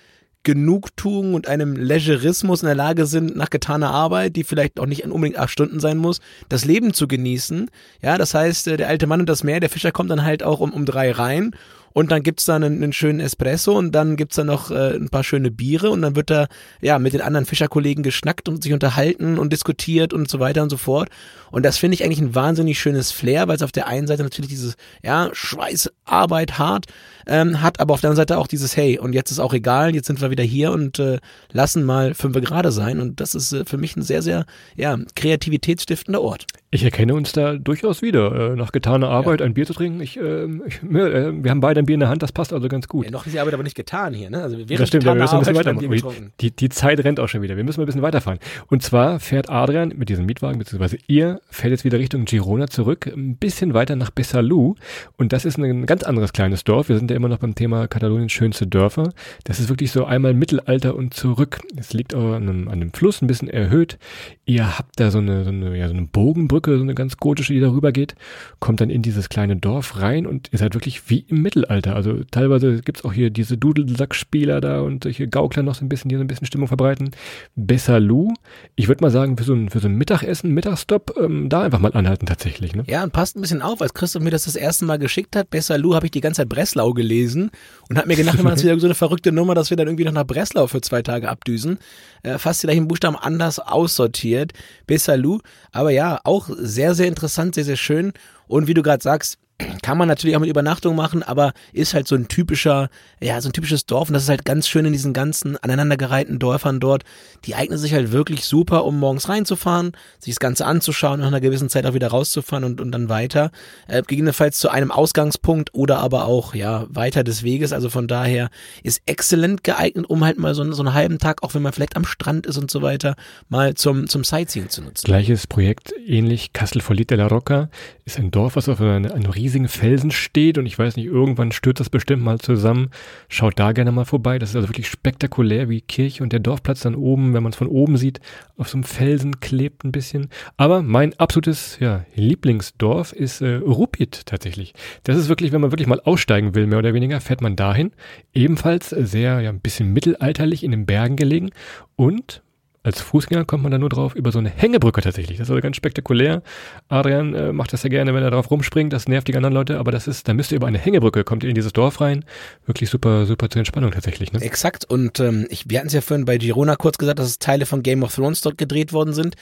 [0.46, 5.04] Genugtuung und einem Legerismus in der Lage sind, nach getaner Arbeit, die vielleicht auch nicht
[5.04, 7.70] unbedingt acht Stunden sein muss, das Leben zu genießen.
[8.02, 10.44] Ja, das heißt, äh, der alte Mann und das Meer, der Fischer kommt dann halt
[10.44, 11.52] auch um, um drei rein
[11.96, 15.08] und dann gibt's da einen, einen schönen Espresso und dann gibt's da noch äh, ein
[15.08, 16.48] paar schöne Biere und dann wird da
[16.82, 20.70] ja mit den anderen Fischerkollegen geschnackt und sich unterhalten und diskutiert und so weiter und
[20.70, 21.08] so fort.
[21.52, 24.24] Und das finde ich eigentlich ein wahnsinnig schönes Flair, weil es auf der einen Seite
[24.24, 26.88] natürlich dieses, ja, Schweiß, Arbeit, hart
[27.28, 29.96] ähm, hat, aber auf der anderen Seite auch dieses, hey, und jetzt ist auch egal,
[29.96, 31.20] jetzt sind wir wieder hier und äh,
[31.54, 33.00] lassen mal fünf gerade sein.
[33.00, 36.46] Und das ist äh, für mich ein sehr, sehr, ja, kreativitätsstiftender Ort.
[36.72, 38.52] Ich erkenne uns da durchaus wieder.
[38.52, 39.46] Äh, nach getaner Arbeit ja.
[39.46, 40.02] ein Bier zu trinken.
[40.02, 42.68] Ich, äh, ich äh, wir haben beide ein Bier in der Hand, das passt also
[42.68, 43.06] ganz gut.
[43.06, 44.42] Ja, noch ist die Arbeit aber nicht getan hier, ne?
[44.42, 46.32] Also während das stimmt, wir müssen ein bisschen weitermachen.
[46.42, 47.56] Die, die Zeit rennt auch schon wieder.
[47.56, 48.40] Wir müssen mal ein bisschen weiterfahren.
[48.68, 53.08] Und zwar fährt Adrian mit diesem Mietwagen, beziehungsweise ihr fährt jetzt wieder Richtung Girona zurück,
[53.08, 54.76] ein bisschen weiter nach Bessalou.
[55.18, 56.90] Und das ist ein ganz anderes kleines Dorf.
[56.90, 59.12] Wir sind ja immer noch beim Thema Kataloniens schönste Dörfer.
[59.46, 61.62] Das ist wirklich so einmal Mittelalter und zurück.
[61.78, 63.98] Es liegt auch an einem, an einem Fluss, ein bisschen erhöht.
[64.46, 67.54] Ihr habt da so eine, so eine, ja, so eine Bogenbrücke, so eine ganz gotische,
[67.54, 68.16] die darüber geht,
[68.60, 71.96] kommt dann in dieses kleine Dorf rein und ihr seid wirklich wie im Mittelalter.
[71.96, 76.10] Also teilweise gibt's auch hier diese Dudelsackspieler da und solche Gaukler noch so ein bisschen,
[76.10, 77.12] die so ein bisschen Stimmung verbreiten.
[77.56, 78.34] Bessalou,
[78.76, 81.80] ich würde mal sagen, für so ein, für so ein Mittagessen, Mittagsstopp, ähm, da einfach
[81.80, 82.76] mal anhalten tatsächlich.
[82.76, 82.84] Ne?
[82.88, 85.50] Ja, und passt ein bisschen auf, als Christoph mir das das erste Mal geschickt hat.
[85.50, 87.52] Bessalou habe ich die ganze Zeit Breslau gelesen
[87.90, 90.06] und habe mir gedacht, immer, das wieder so eine verrückte Nummer, dass wir dann irgendwie
[90.06, 91.80] noch nach Breslau für zwei Tage abdüsen.
[92.24, 94.54] Äh, fast die gleichen Buchstaben anders aussortiert.
[94.88, 95.40] Bessalou,
[95.72, 98.14] aber ja, auch sehr, sehr interessant, sehr, sehr schön.
[98.48, 99.38] Und wie du gerade sagst,
[99.82, 102.90] kann man natürlich auch mit Übernachtung machen, aber ist halt so ein typischer,
[103.22, 106.40] ja, so ein typisches Dorf und das ist halt ganz schön in diesen ganzen aneinandergereihten
[106.40, 107.04] Dörfern dort.
[107.46, 111.40] Die eignen sich halt wirklich super, um morgens reinzufahren, sich das Ganze anzuschauen, nach einer
[111.40, 113.52] gewissen Zeit auch wieder rauszufahren und, und dann weiter.
[113.88, 117.72] Äh, gegebenenfalls zu einem Ausgangspunkt oder aber auch, ja, weiter des Weges.
[117.72, 118.50] Also von daher
[118.84, 121.96] ist exzellent geeignet, um halt mal so, so einen halben Tag, auch wenn man vielleicht
[121.96, 123.16] am Strand ist und so weiter,
[123.48, 125.06] mal zum, zum Sightseeing zu nutzen.
[125.06, 127.70] Gleiches Projekt, ähnlich Castelfolit de la Rocca,
[128.04, 131.52] ist ein Dorf, was auf einer, einer riesigen Felsen steht und ich weiß nicht, irgendwann
[131.52, 132.90] stürzt das bestimmt mal zusammen.
[133.30, 134.40] Schaut da gerne mal vorbei.
[134.40, 137.58] Das ist also wirklich spektakulär, wie Kirche und der Dorfplatz dann oben, wenn man es
[137.58, 138.20] von oben sieht,
[138.58, 140.30] auf so einem Felsen klebt ein bisschen.
[140.58, 144.74] Aber mein absolutes ja, Lieblingsdorf ist äh, Rupit tatsächlich.
[145.04, 147.92] Das ist wirklich, wenn man wirklich mal aussteigen will, mehr oder weniger, fährt man dahin.
[148.34, 151.52] Ebenfalls sehr, ja, ein bisschen mittelalterlich in den Bergen gelegen
[151.96, 152.42] und
[152.86, 155.38] als Fußgänger kommt man da nur drauf über so eine Hängebrücke tatsächlich.
[155.38, 156.44] Das ist also ganz spektakulär.
[156.88, 158.94] Adrian äh, macht das ja gerne, wenn er drauf rumspringt.
[158.94, 161.44] Das nervt die anderen Leute, aber das ist, da müsst ihr über eine Hängebrücke, kommt
[161.44, 162.24] ihr in dieses Dorf rein.
[162.68, 164.32] Wirklich super, super zur Entspannung tatsächlich.
[164.34, 164.42] Ne?
[164.42, 164.86] Exakt.
[164.86, 167.66] Und ähm, ich, wir hatten es ja vorhin bei Girona kurz gesagt, dass es Teile
[167.66, 169.36] von Game of Thrones dort gedreht worden sind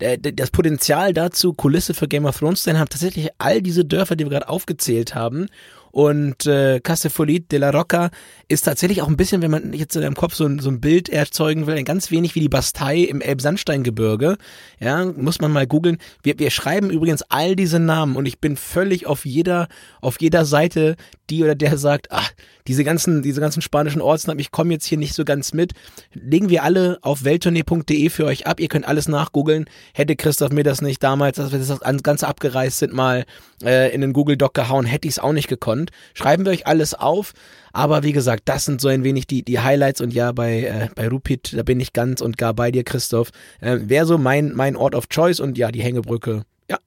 [0.00, 4.16] das Potenzial dazu, Kulisse für Game of Thrones zu sein, haben tatsächlich all diese Dörfer,
[4.16, 5.46] die wir gerade aufgezählt haben.
[5.92, 8.10] Und äh, Castefolit de la Rocca
[8.48, 10.80] ist tatsächlich auch ein bisschen, wenn man jetzt in deinem Kopf so, ein, so ein
[10.80, 14.36] Bild erzeugen will, ein ganz wenig wie die Bastei im Elbsandsteingebirge.
[14.78, 15.98] Ja, muss man mal googeln.
[16.22, 19.68] Wir, wir schreiben übrigens all diese Namen und ich bin völlig auf jeder,
[20.00, 20.96] auf jeder Seite,
[21.30, 22.30] die oder der sagt, ach,
[22.66, 25.72] diese ganzen, diese ganzen spanischen Ortsnamen, ich komme jetzt hier nicht so ganz mit.
[26.12, 28.60] Legen wir alle auf welttournee.de für euch ab.
[28.60, 29.64] Ihr könnt alles nachgoogeln.
[29.94, 33.24] Hätte Christoph mir das nicht damals, als wir das Ganze abgereist sind, mal
[33.62, 35.79] äh, in den Google Doc gehauen, hätte ich es auch nicht gekonnt.
[36.14, 37.32] Schreiben wir euch alles auf.
[37.72, 40.88] Aber wie gesagt, das sind so ein wenig die, die Highlights und ja, bei, äh,
[40.94, 43.30] bei Rupit, da bin ich ganz und gar bei dir, Christoph.
[43.60, 46.42] Äh, Wäre so mein, mein Ort of Choice und ja, die Hängebrücke.
[46.68, 46.78] Ja,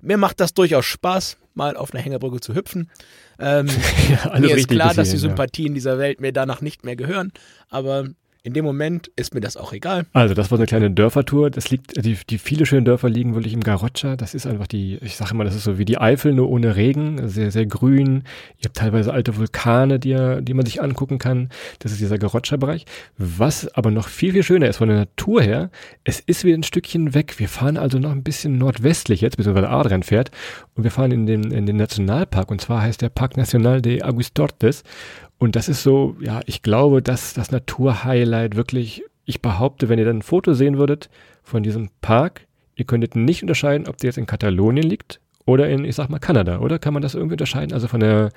[0.00, 2.90] mir macht das durchaus Spaß, mal auf eine Hängebrücke zu hüpfen.
[3.38, 3.68] Ähm,
[4.08, 5.74] ja, mir ist klar, dass die Sympathien ja.
[5.74, 7.32] dieser Welt mir danach nicht mehr gehören,
[7.68, 8.08] aber
[8.48, 10.06] in dem Moment ist mir das auch egal.
[10.14, 11.50] Also, das war eine kleine Dörfertour.
[11.50, 14.16] Das liegt, die, die viele schönen Dörfer liegen wirklich im Garoccia.
[14.16, 16.74] Das ist einfach die, ich sage immer, das ist so wie die Eifel, nur ohne
[16.74, 17.28] Regen.
[17.28, 18.24] Sehr, sehr grün.
[18.56, 21.50] Ihr habt teilweise alte Vulkane, die, die man sich angucken kann.
[21.80, 22.86] Das ist dieser Garoccia-Bereich.
[23.18, 25.70] Was aber noch viel, viel schöner ist von der Natur her,
[26.04, 27.38] es ist wieder ein Stückchen weg.
[27.38, 30.30] Wir fahren also noch ein bisschen nordwestlich jetzt, beziehungsweise Adrian fährt.
[30.74, 32.50] Und wir fahren in den, in den Nationalpark.
[32.50, 34.84] Und zwar heißt der Park Nacional de Agustortes.
[35.38, 40.04] Und das ist so, ja, ich glaube, dass das Naturhighlight wirklich, ich behaupte, wenn ihr
[40.04, 41.08] dann ein Foto sehen würdet
[41.42, 45.84] von diesem Park, ihr könntet nicht unterscheiden, ob der jetzt in Katalonien liegt oder in,
[45.84, 46.78] ich sag mal, Kanada, oder?
[46.78, 47.72] Kann man das irgendwie unterscheiden?
[47.72, 48.30] Also von der,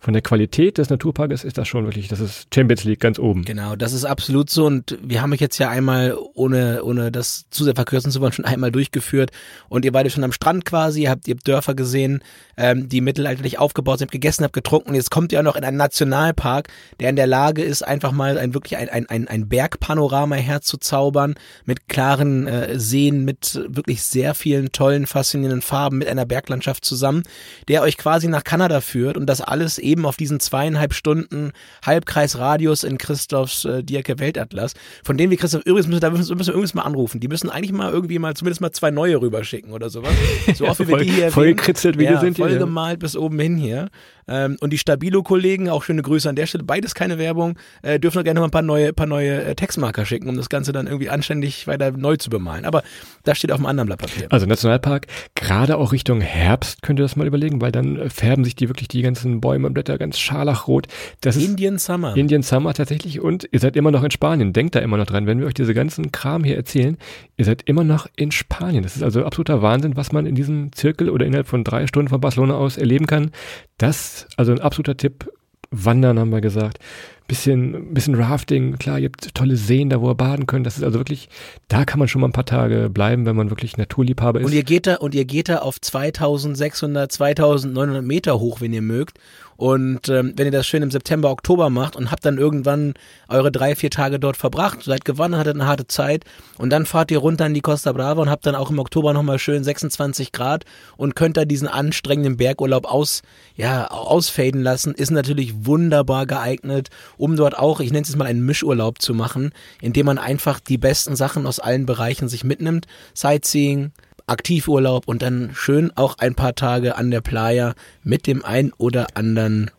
[0.00, 3.44] von der Qualität des Naturparkes ist das schon wirklich, das ist Champions League ganz oben.
[3.44, 7.46] Genau, das ist absolut so und wir haben euch jetzt ja einmal, ohne, ohne das
[7.50, 9.30] zu sehr verkürzen zu wollen, schon einmal durchgeführt
[9.68, 12.22] und ihr beide schon am Strand quasi, habt ihr Dörfer gesehen,
[12.56, 15.64] ähm, die mittelalterlich aufgebaut sind, gegessen, habt getrunken und jetzt kommt ihr auch noch in
[15.64, 16.68] einen Nationalpark,
[17.00, 21.34] der in der Lage ist, einfach mal ein wirklich ein, ein, ein, ein Bergpanorama herzuzaubern
[21.64, 27.22] mit klaren äh, Seen, mit wirklich sehr vielen tollen, faszinierenden Farben, mit einer Berglandschaft zusammen,
[27.68, 31.52] der euch quasi nach Kanada führt und das alles eben auf diesen zweieinhalb Stunden
[31.84, 36.48] Halbkreisradius in Christophs äh, Dierke Weltatlas, von dem wir Christoph übrigens müssen, da müssen, müssen
[36.48, 37.20] wir übrigens mal anrufen.
[37.20, 40.12] Die müssen eigentlich mal irgendwie mal zumindest mal zwei neue rüberschicken oder sowas.
[40.54, 42.58] So oft wie wir die hier voll gekritzelt, wie ja, die sind hier, voll ja.
[42.58, 43.88] gemalt bis oben hin hier.
[44.28, 48.18] Ähm, und die Stabilo-Kollegen, auch schöne Grüße an der Stelle, beides keine Werbung, äh, dürfen
[48.18, 50.86] auch gerne mal ein paar neue, paar neue äh, Textmarker schicken, um das Ganze dann
[50.86, 52.64] irgendwie anständig weiter neu zu bemalen.
[52.64, 52.82] Aber
[53.24, 54.26] das steht auf einem anderen Blatt Papier.
[54.30, 58.44] Also Nationalpark, gerade auch Richtung Herbst könnt ihr das mal überlegen, weil dann äh, färben
[58.44, 60.86] sich die wirklich die ganzen Bäume und Blätter ganz scharlachrot.
[61.20, 62.16] Das ist Indian Summer.
[62.16, 64.52] Indian Summer tatsächlich und ihr seid immer noch in Spanien.
[64.52, 66.96] Denkt da immer noch dran, wenn wir euch diese ganzen Kram hier erzählen,
[67.36, 68.82] ihr seid immer noch in Spanien.
[68.82, 72.08] Das ist also absoluter Wahnsinn, was man in diesem Zirkel oder innerhalb von drei Stunden
[72.08, 73.30] von Barcelona aus erleben kann.
[73.78, 75.30] Das, also ein absoluter Tipp.
[75.70, 76.78] Wandern haben wir gesagt.
[77.26, 80.64] Bisschen, bisschen Rafting, klar, ihr habt tolle Seen da, wo ihr baden könnt.
[80.64, 81.28] Das ist also wirklich,
[81.66, 84.46] da kann man schon mal ein paar Tage bleiben, wenn man wirklich Naturliebhaber ist.
[84.46, 88.82] Und ihr geht da, und ihr geht da auf 2600, 2900 Meter hoch, wenn ihr
[88.82, 89.18] mögt.
[89.56, 92.94] Und ähm, wenn ihr das schön im September, Oktober macht und habt dann irgendwann
[93.28, 96.24] eure drei, vier Tage dort verbracht, seid gewonnen, hattet eine harte Zeit
[96.58, 99.12] und dann fahrt ihr runter in die Costa Brava und habt dann auch im Oktober
[99.12, 100.64] nochmal schön 26 Grad
[100.96, 103.22] und könnt da diesen anstrengenden Bergurlaub aus,
[103.54, 108.26] ja, ausfaden lassen, ist natürlich wunderbar geeignet, um dort auch, ich nenne es jetzt mal
[108.26, 112.86] einen Mischurlaub zu machen, indem man einfach die besten Sachen aus allen Bereichen sich mitnimmt.
[113.14, 113.92] Sightseeing,
[114.26, 119.06] Aktivurlaub und dann schön auch ein paar Tage an der Playa mit dem ein oder
[119.14, 119.70] anderen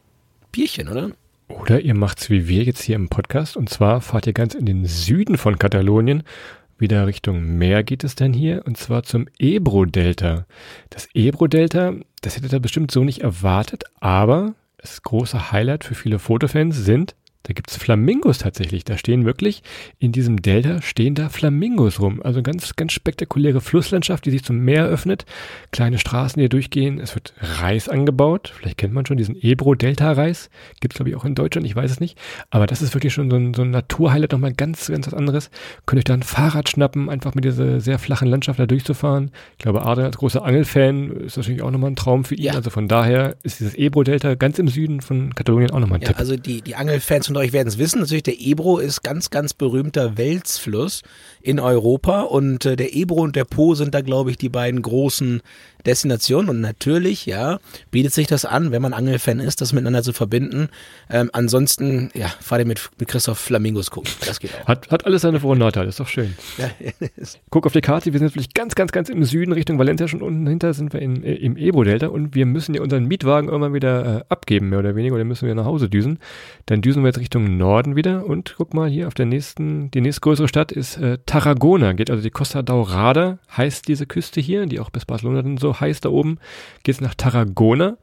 [0.52, 1.12] Bierchen, oder?
[1.50, 4.66] Oder ihr macht's wie wir jetzt hier im Podcast und zwar fahrt ihr ganz in
[4.66, 6.24] den Süden von Katalonien.
[6.78, 10.46] Wieder Richtung Meer geht es dann hier und zwar zum Ebro-Delta.
[10.90, 16.20] Das Ebro-Delta, das hättet ihr bestimmt so nicht erwartet, aber das große Highlight für viele
[16.20, 17.16] Fotofans sind,
[17.48, 18.84] da gibt's Flamingos tatsächlich.
[18.84, 19.64] Da stehen wirklich,
[20.00, 22.22] in diesem Delta stehen da Flamingos rum.
[22.22, 25.26] Also ganz, ganz spektakuläre Flusslandschaft, die sich zum Meer öffnet.
[25.72, 27.00] Kleine Straßen, die hier durchgehen.
[27.00, 28.52] Es wird Reis angebaut.
[28.54, 30.50] Vielleicht kennt man schon diesen Ebro-Delta-Reis.
[30.82, 31.66] Gibt's glaube ich, auch in Deutschland.
[31.66, 32.18] Ich weiß es nicht.
[32.50, 35.50] Aber das ist wirklich schon so ein, so ein Naturhighlight, nochmal ganz, ganz was anderes.
[35.86, 39.32] Könnt euch da ein Fahrrad schnappen, einfach mit dieser sehr flachen Landschaft da durchzufahren.
[39.54, 42.44] Ich glaube, Adrian als großer Angelfan ist natürlich auch nochmal ein Traum für ihn.
[42.44, 42.54] Ja.
[42.56, 46.10] Also von daher ist dieses Ebro-Delta ganz im Süden von Katalonien auch nochmal ein Ja,
[46.10, 46.20] Tipp.
[46.20, 48.00] also die, die Angelfans unter euch werden es wissen.
[48.00, 51.04] Natürlich, der Ebro ist ganz, ganz berühmter Welsfluss
[51.40, 54.82] in Europa und äh, der Ebro und der Po sind da, glaube ich, die beiden
[54.82, 55.42] großen
[55.88, 56.50] Destinationen.
[56.50, 57.60] Und natürlich, ja,
[57.92, 60.70] bietet sich das an, wenn man Angelfan ist, das miteinander zu verbinden.
[61.10, 64.12] Ähm, ansonsten, ja, fahrt ihr mit, mit Christoph Flamingos gucken.
[64.26, 64.68] Das geht auch.
[64.68, 66.36] Hat, hat alles seine Vor- und Nachteile, ist doch schön.
[66.58, 66.70] Ja,
[67.50, 70.22] Guck auf die Karte, wir sind natürlich ganz, ganz, ganz im Süden Richtung Valencia, schon
[70.22, 73.74] unten hinter sind wir in, äh, im Ebro-Delta und wir müssen ja unseren Mietwagen irgendwann
[73.74, 76.20] wieder äh, abgeben, mehr oder weniger, oder müssen wir nach Hause düsen.
[76.66, 80.02] Dann düsen wir jetzt Richtung Norden wieder und guck mal hier auf der nächsten, die
[80.02, 84.80] nächstgrößere Stadt ist äh, Tarragona, geht also die Costa Daurada, heißt diese Küste hier, die
[84.80, 86.40] auch bis Barcelona dann so heißt da oben,
[86.84, 87.98] geht's nach Tarragona.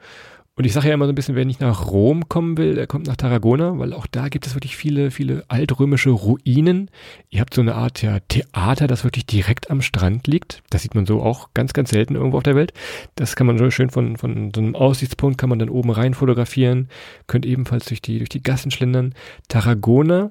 [0.56, 2.86] Und ich sage ja immer so ein bisschen, wer nicht nach Rom kommen will, der
[2.86, 6.90] kommt nach Tarragona, weil auch da gibt es wirklich viele, viele altrömische Ruinen.
[7.28, 10.62] Ihr habt so eine Art ja, Theater, das wirklich direkt am Strand liegt.
[10.70, 12.72] Das sieht man so auch ganz, ganz selten irgendwo auf der Welt.
[13.16, 16.14] Das kann man so schön von, von so einem Aussichtspunkt kann man dann oben rein
[16.14, 16.88] fotografieren.
[17.26, 19.14] Könnt ebenfalls durch die, durch die Gassen schlendern.
[19.48, 20.30] Tarragona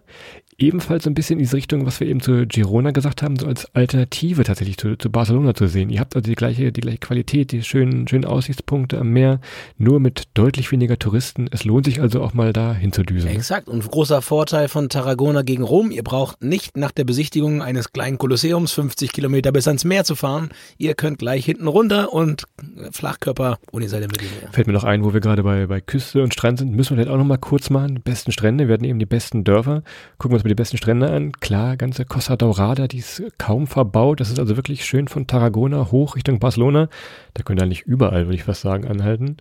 [0.57, 3.47] ebenfalls so ein bisschen in diese Richtung, was wir eben zu Girona gesagt haben, so
[3.47, 5.89] als Alternative tatsächlich zu, zu Barcelona zu sehen.
[5.89, 9.39] Ihr habt also die gleiche, die gleiche Qualität, die schönen, schönen Aussichtspunkte am Meer,
[9.77, 11.47] nur mit deutlich weniger Touristen.
[11.51, 13.29] Es lohnt sich also auch mal da hinzudüsen.
[13.29, 13.67] Exakt.
[13.67, 15.91] Und großer Vorteil von Tarragona gegen Rom.
[15.91, 20.15] Ihr braucht nicht nach der Besichtigung eines kleinen Kolosseums 50 Kilometer bis ans Meer zu
[20.15, 20.49] fahren.
[20.77, 22.43] Ihr könnt gleich hinten runter und
[22.91, 24.51] Flachkörper ohne seine Mittelmeer.
[24.51, 27.03] Fällt mir noch ein, wo wir gerade bei, bei Küste und Strand sind, müssen wir
[27.03, 27.95] vielleicht auch noch mal kurz machen.
[27.95, 29.83] Die besten Strände, wir hatten eben die besten Dörfer.
[30.17, 31.31] Gucken wir uns mal die besten Strände an.
[31.33, 34.19] Klar, ganze Costa Daurada, die ist kaum verbaut.
[34.19, 36.89] Das ist also wirklich schön von Tarragona hoch Richtung Barcelona.
[37.33, 39.37] Da könnt ihr eigentlich überall, würde ich fast sagen, anhalten.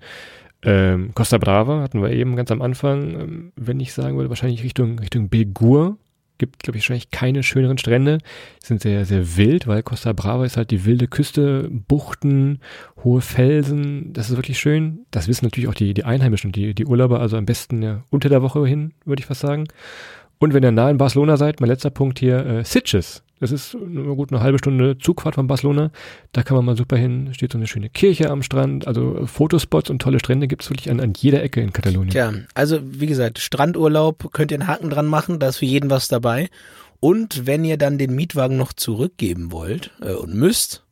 [0.65, 3.21] Ähm, Costa Brava hatten wir eben ganz am Anfang.
[3.21, 5.99] Ähm, wenn ich sagen würde, wahrscheinlich Richtung, Richtung Begur.
[6.39, 8.19] Gibt, glaube ich, wahrscheinlich keine schöneren Strände.
[8.61, 12.61] Sind sehr, sehr wild, weil Costa Brava ist halt die wilde Küste, Buchten,
[13.05, 14.13] hohe Felsen.
[14.13, 15.01] Das ist wirklich schön.
[15.11, 18.29] Das wissen natürlich auch die, die Einheimischen die, die Urlauber, also am besten ja, unter
[18.29, 19.69] der Woche hin, würde ich fast sagen.
[20.43, 23.23] Und wenn ihr nah in Barcelona seid, mein letzter Punkt hier, äh, Sitges.
[23.39, 25.93] Das ist nur gut eine halbe Stunde Zugfahrt von Barcelona.
[26.33, 27.33] Da kann man mal super hin.
[27.33, 28.89] Steht so eine schöne Kirche am Strand.
[28.89, 32.11] Also Fotospots und tolle Strände gibt es wirklich an, an jeder Ecke in Katalonien.
[32.11, 35.39] Tja, also wie gesagt, Strandurlaub könnt ihr einen Haken dran machen.
[35.39, 36.51] Da ist für jeden was dabei.
[36.99, 40.83] Und wenn ihr dann den Mietwagen noch zurückgeben wollt äh, und müsst,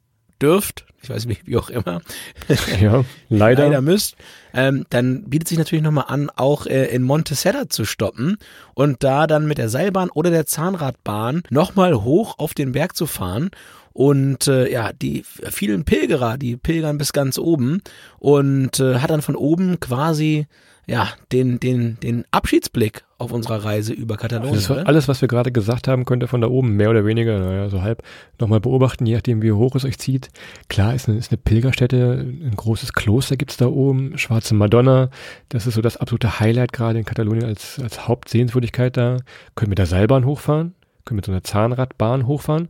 [0.43, 2.03] dürft, ich weiß nicht, wie auch immer,
[2.81, 3.65] ja, leider.
[3.65, 4.17] leider müsst,
[4.53, 8.37] ähm, dann bietet sich natürlich nochmal an, auch äh, in Montesera zu stoppen
[8.75, 13.07] und da dann mit der Seilbahn oder der Zahnradbahn nochmal hoch auf den Berg zu
[13.07, 13.51] fahren.
[13.93, 17.83] Und äh, ja, die vielen Pilgerer, die pilgern bis ganz oben
[18.21, 20.47] und äh, hat dann von oben quasi
[20.87, 24.69] ja, den, den, den Abschiedsblick auf unserer Reise über Katalonien.
[24.69, 27.39] War alles, was wir gerade gesagt haben, könnt ihr von da oben mehr oder weniger,
[27.39, 28.03] naja, so halb
[28.39, 30.31] nochmal beobachten, je nachdem, wie hoch es euch zieht.
[30.69, 35.11] Klar, ist eine, ist eine Pilgerstätte, ein großes Kloster gibt's da oben, Schwarze Madonna,
[35.51, 39.19] das ist so das absolute Highlight gerade in Katalonien als, als Hauptsehenswürdigkeit da.
[39.55, 42.69] Könnt mit der Seilbahn hochfahren, könnt mit so einer Zahnradbahn hochfahren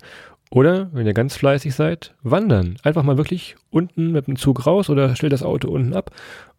[0.51, 2.77] oder, wenn ihr ganz fleißig seid, wandern.
[2.83, 6.11] Einfach mal wirklich unten mit dem Zug raus oder stellt das Auto unten ab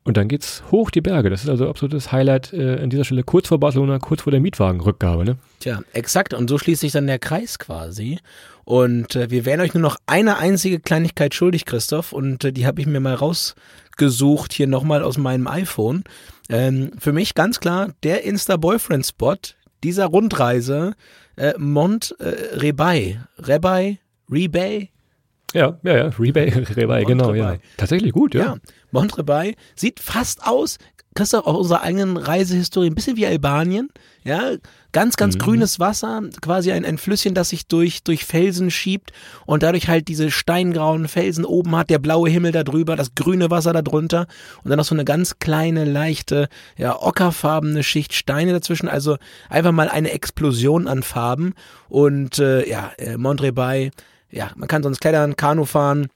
[0.03, 1.29] und dann geht's hoch die Berge.
[1.29, 4.39] Das ist also absolutes Highlight äh, an dieser Stelle, kurz vor Barcelona, kurz vor der
[4.39, 5.25] Mietwagenrückgabe.
[5.25, 5.37] Ne?
[5.59, 6.33] Tja, exakt.
[6.33, 8.17] Und so schließt sich dann der Kreis quasi.
[8.63, 12.13] Und äh, wir wären euch nur noch eine einzige Kleinigkeit schuldig, Christoph.
[12.13, 16.03] Und äh, die habe ich mir mal rausgesucht, hier nochmal aus meinem iPhone.
[16.49, 19.37] Ähm, für mich ganz klar der Insta-Boyfriend-Spot
[19.83, 20.93] dieser Rundreise
[21.35, 23.19] äh, Mont äh, Rebay.
[23.37, 23.99] Rebay?
[24.29, 24.89] Rebay?
[25.53, 27.57] Ja, ja, ja, Rebay, Rebay, genau, ja.
[27.77, 28.41] Tatsächlich gut, ja.
[28.41, 28.57] Ja,
[28.91, 30.77] Montrebay sieht fast aus,
[31.13, 33.89] Christoph, auch unserer eigenen Reisehistorie, ein bisschen wie Albanien.
[34.23, 34.51] Ja,
[34.91, 35.39] ganz, ganz Mhm.
[35.39, 39.11] grünes Wasser, quasi ein, ein Flüsschen, das sich durch, durch Felsen schiebt
[39.45, 43.49] und dadurch halt diese steingrauen Felsen oben hat, der blaue Himmel da drüber, das grüne
[43.49, 44.27] Wasser da drunter
[44.63, 48.89] und dann noch so eine ganz kleine, leichte, ja, ockerfarbene Schicht Steine dazwischen.
[48.89, 49.17] Also
[49.49, 51.53] einfach mal eine Explosion an Farben
[51.89, 53.91] und äh, ja, äh, Montrebay,
[54.29, 56.07] ja, man kann sonst klettern, Kanu fahren,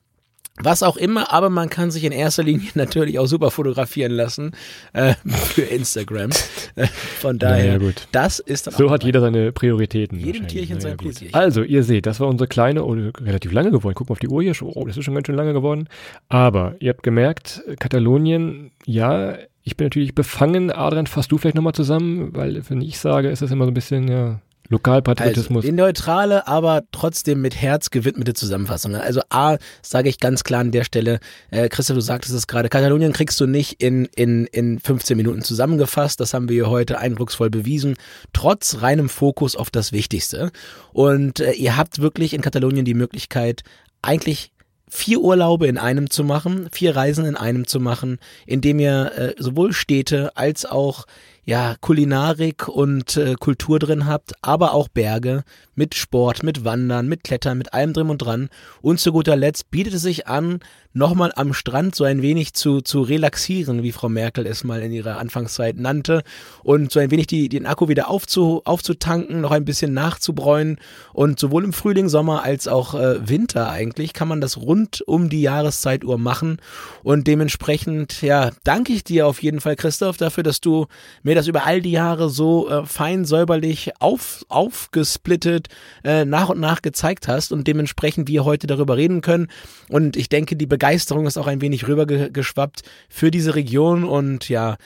[0.62, 4.52] was auch immer, aber man kann sich in erster Linie natürlich auch super fotografieren lassen
[4.94, 6.30] äh, für Instagram.
[6.76, 8.08] Äh, Von daher, Naja, gut.
[8.12, 10.20] das ist dann So hat jeder seine Prioritäten.
[10.20, 10.48] Jedem.
[10.48, 11.00] Tierchen sein gut.
[11.08, 11.34] Pläsierchen.
[11.34, 13.96] Also, ihr seht, das war unsere kleine, oh, relativ lange geworden.
[13.96, 14.54] Guck mal auf die Uhr hier.
[14.54, 14.70] schon.
[14.74, 15.88] Oh, das ist schon ganz schön lange geworden.
[16.30, 20.72] Aber ihr habt gemerkt, Katalonien, ja, ich bin natürlich befangen.
[20.72, 22.30] Adrian, fasst du vielleicht nochmal zusammen?
[22.36, 25.66] Weil, wenn ich sage, ist das immer so ein bisschen, ja, Also, Lokalpatriotismus.
[25.66, 28.96] die neutrale, aber trotzdem mit Herz gewidmete Zusammenfassung.
[28.96, 31.20] Also A, sage ich ganz klar an der Stelle,
[31.52, 35.42] äh, Christoph, du sagtest es gerade, Katalonien kriegst du nicht in, in, in 15 Minuten
[35.42, 36.20] zusammengefasst.
[36.20, 37.96] Das haben wir hier heute eindrucksvoll bewiesen.
[38.34, 40.52] Trotz reinem Fokus auf das Wichtigste.
[40.94, 43.62] Und äh, ihr habt wirklich in Katalonien die Möglichkeit,
[44.02, 44.52] eigentlich
[44.88, 49.34] vier Urlaube in einem zu machen, vier Reisen in einem zu machen, indem ihr äh,
[49.38, 51.06] sowohl Städte als auch
[51.46, 55.44] ja Kulinarik und äh, Kultur drin habt, aber auch Berge
[55.76, 58.50] mit Sport, mit Wandern, mit Klettern, mit allem drin und dran.
[58.82, 60.60] Und zu guter Letzt bietet es sich an,
[60.96, 64.94] nochmal am Strand so ein wenig zu, zu relaxieren, wie Frau Merkel es mal in
[64.94, 66.24] ihrer Anfangszeit nannte,
[66.64, 70.78] und so ein wenig die, den Akku wieder aufzu, aufzutanken, noch ein bisschen nachzubräunen.
[71.14, 75.30] Und sowohl im Frühling, Sommer als auch äh, Winter eigentlich kann man das rund um
[75.30, 76.58] die Jahreszeituhr machen.
[77.04, 80.88] Und dementsprechend, ja, danke ich dir auf jeden Fall, Christoph, dafür, dass du
[81.24, 85.68] mir das über all die Jahre so äh, fein säuberlich auf, aufgesplittet
[86.04, 89.48] äh, nach und nach gezeigt hast und dementsprechend wir heute darüber reden können.
[89.90, 94.78] Und ich denke, die Begeisterung ist auch ein wenig rübergeschwappt für diese Region und ja,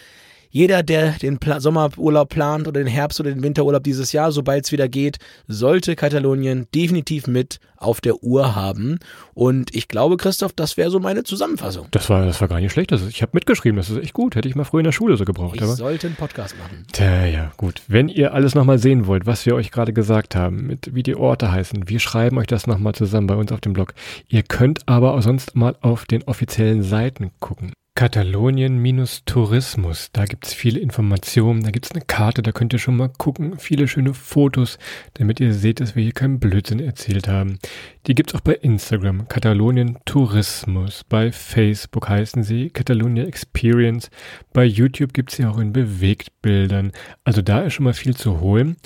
[0.50, 4.66] jeder, der den Pla Sommerurlaub plant oder den Herbst- oder den Winterurlaub dieses Jahr, sobald
[4.66, 9.00] es wieder geht, sollte Katalonien definitiv mit auf der Uhr haben.
[9.34, 11.88] Und ich glaube, Christoph, das wäre so meine Zusammenfassung.
[11.92, 12.92] das war, das war gar nicht schlecht.
[12.92, 14.36] Das ist, ich habe mitgeschrieben, das ist echt gut.
[14.36, 15.56] Hätte ich mal früher in der Schule so gebraucht.
[15.56, 16.86] Ich aber sollte einen Podcast machen.
[16.92, 17.82] Tja, ja, gut.
[17.88, 21.16] Wenn ihr alles nochmal sehen wollt, was wir euch gerade gesagt haben, mit wie die
[21.16, 23.94] Orte heißen, wir schreiben euch das nochmal zusammen bei uns auf dem Blog.
[24.28, 27.72] Ihr könnt aber auch sonst mal auf den offiziellen Seiten gucken.
[27.96, 33.60] Katalonien-Tourismus, da gibt's viele Informationen, da gibt's eine Karte, da könnt ihr schon mal gucken,
[33.60, 34.80] viele schöne Fotos,
[35.16, 37.60] damit ihr seht, dass wir hier keinen Blödsinn erzählt haben.
[38.08, 44.10] Die gibt's auch bei Instagram, Katalonien Tourismus, bei Facebook heißen sie Catalonia Experience,
[44.54, 46.94] bei YouTube gibt's sie auch in Bewegtbildern.
[47.26, 48.78] Also da ist schon mal viel zu holen.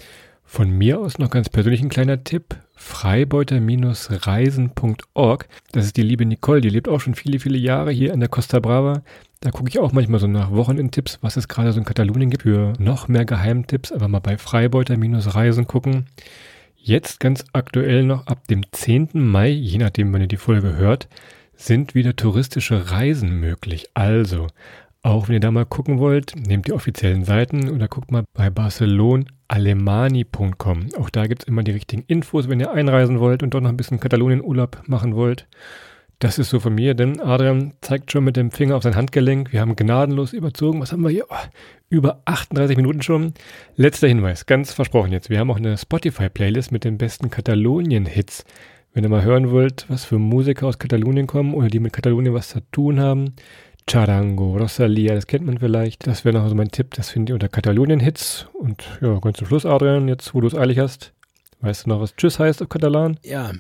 [0.53, 2.55] Von mir aus noch ganz persönlich ein kleiner Tipp.
[2.75, 5.47] Freibeuter-reisen.org.
[5.71, 8.29] Das ist die liebe Nicole, die lebt auch schon viele, viele Jahre hier an der
[8.29, 9.01] Costa Brava.
[9.39, 12.43] Da gucke ich auch manchmal so nach Wochenendtipps, was es gerade so in Katalonien gibt.
[12.43, 16.05] Für noch mehr Geheimtipps, aber mal bei Freibeuter-reisen gucken.
[16.77, 19.09] Jetzt ganz aktuell noch ab dem 10.
[19.13, 21.07] Mai, je nachdem, wann ihr die Folge hört,
[21.55, 23.87] sind wieder touristische Reisen möglich.
[23.95, 24.49] Also
[25.05, 28.49] Auch wenn ihr da mal gucken wollt, nehmt die offiziellen Seiten oder guckt mal bei
[28.49, 30.87] barcelonalemani.com.
[30.97, 33.67] Auch da gibt es immer die richtigen Infos, wenn ihr einreisen wollt und doch noch
[33.67, 35.49] ein bisschen Katalonien-Urlaub machen wollt.
[36.19, 39.51] Das ist so von mir, denn Adrian zeigt schon mit dem Finger auf sein Handgelenk.
[39.51, 40.79] Wir haben gnadenlos überzogen.
[40.79, 41.25] Was haben wir hier?
[41.27, 41.35] Oh,
[41.89, 43.33] über 38 Minuten schon.
[43.75, 45.29] Letzter Hinweis, ganz versprochen jetzt.
[45.29, 48.45] Wir haben auch eine Spotify-Playlist mit den besten Katalonien-Hits.
[48.93, 52.33] Wenn ihr mal hören wollt, was für Musiker aus Katalonien kommen oder die mit Katalonien
[52.33, 53.33] was zu tun haben,
[53.89, 56.07] Charango, Rosalia, das kennt man vielleicht.
[56.07, 56.93] Das wäre noch so mein Tipp.
[56.95, 58.47] Das findet ihr unter Katalonien-Hits.
[58.53, 61.13] Und ja, ganz zum Schluss, Adrian, jetzt wo du es eilig hast.
[61.61, 63.19] Weißt du noch, was Tschüss heißt auf Katalan?
[63.23, 63.51] Ja.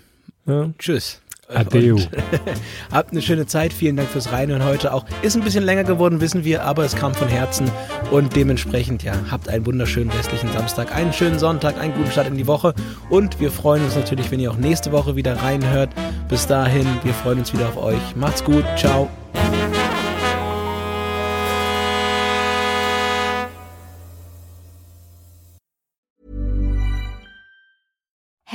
[0.45, 0.69] ja.
[0.77, 1.21] Tschüss.
[1.49, 1.97] Adeu.
[2.91, 3.73] habt eine schöne Zeit.
[3.73, 5.05] Vielen Dank fürs Reinhören heute auch.
[5.21, 7.69] Ist ein bisschen länger geworden, wissen wir, aber es kam von Herzen.
[8.11, 12.37] Und dementsprechend, ja, habt einen wunderschönen restlichen Samstag, einen schönen Sonntag, einen guten Start in
[12.37, 12.73] die Woche.
[13.09, 15.89] Und wir freuen uns natürlich, wenn ihr auch nächste Woche wieder reinhört.
[16.29, 18.15] Bis dahin, wir freuen uns wieder auf euch.
[18.15, 18.65] Macht's gut.
[18.77, 19.09] Ciao.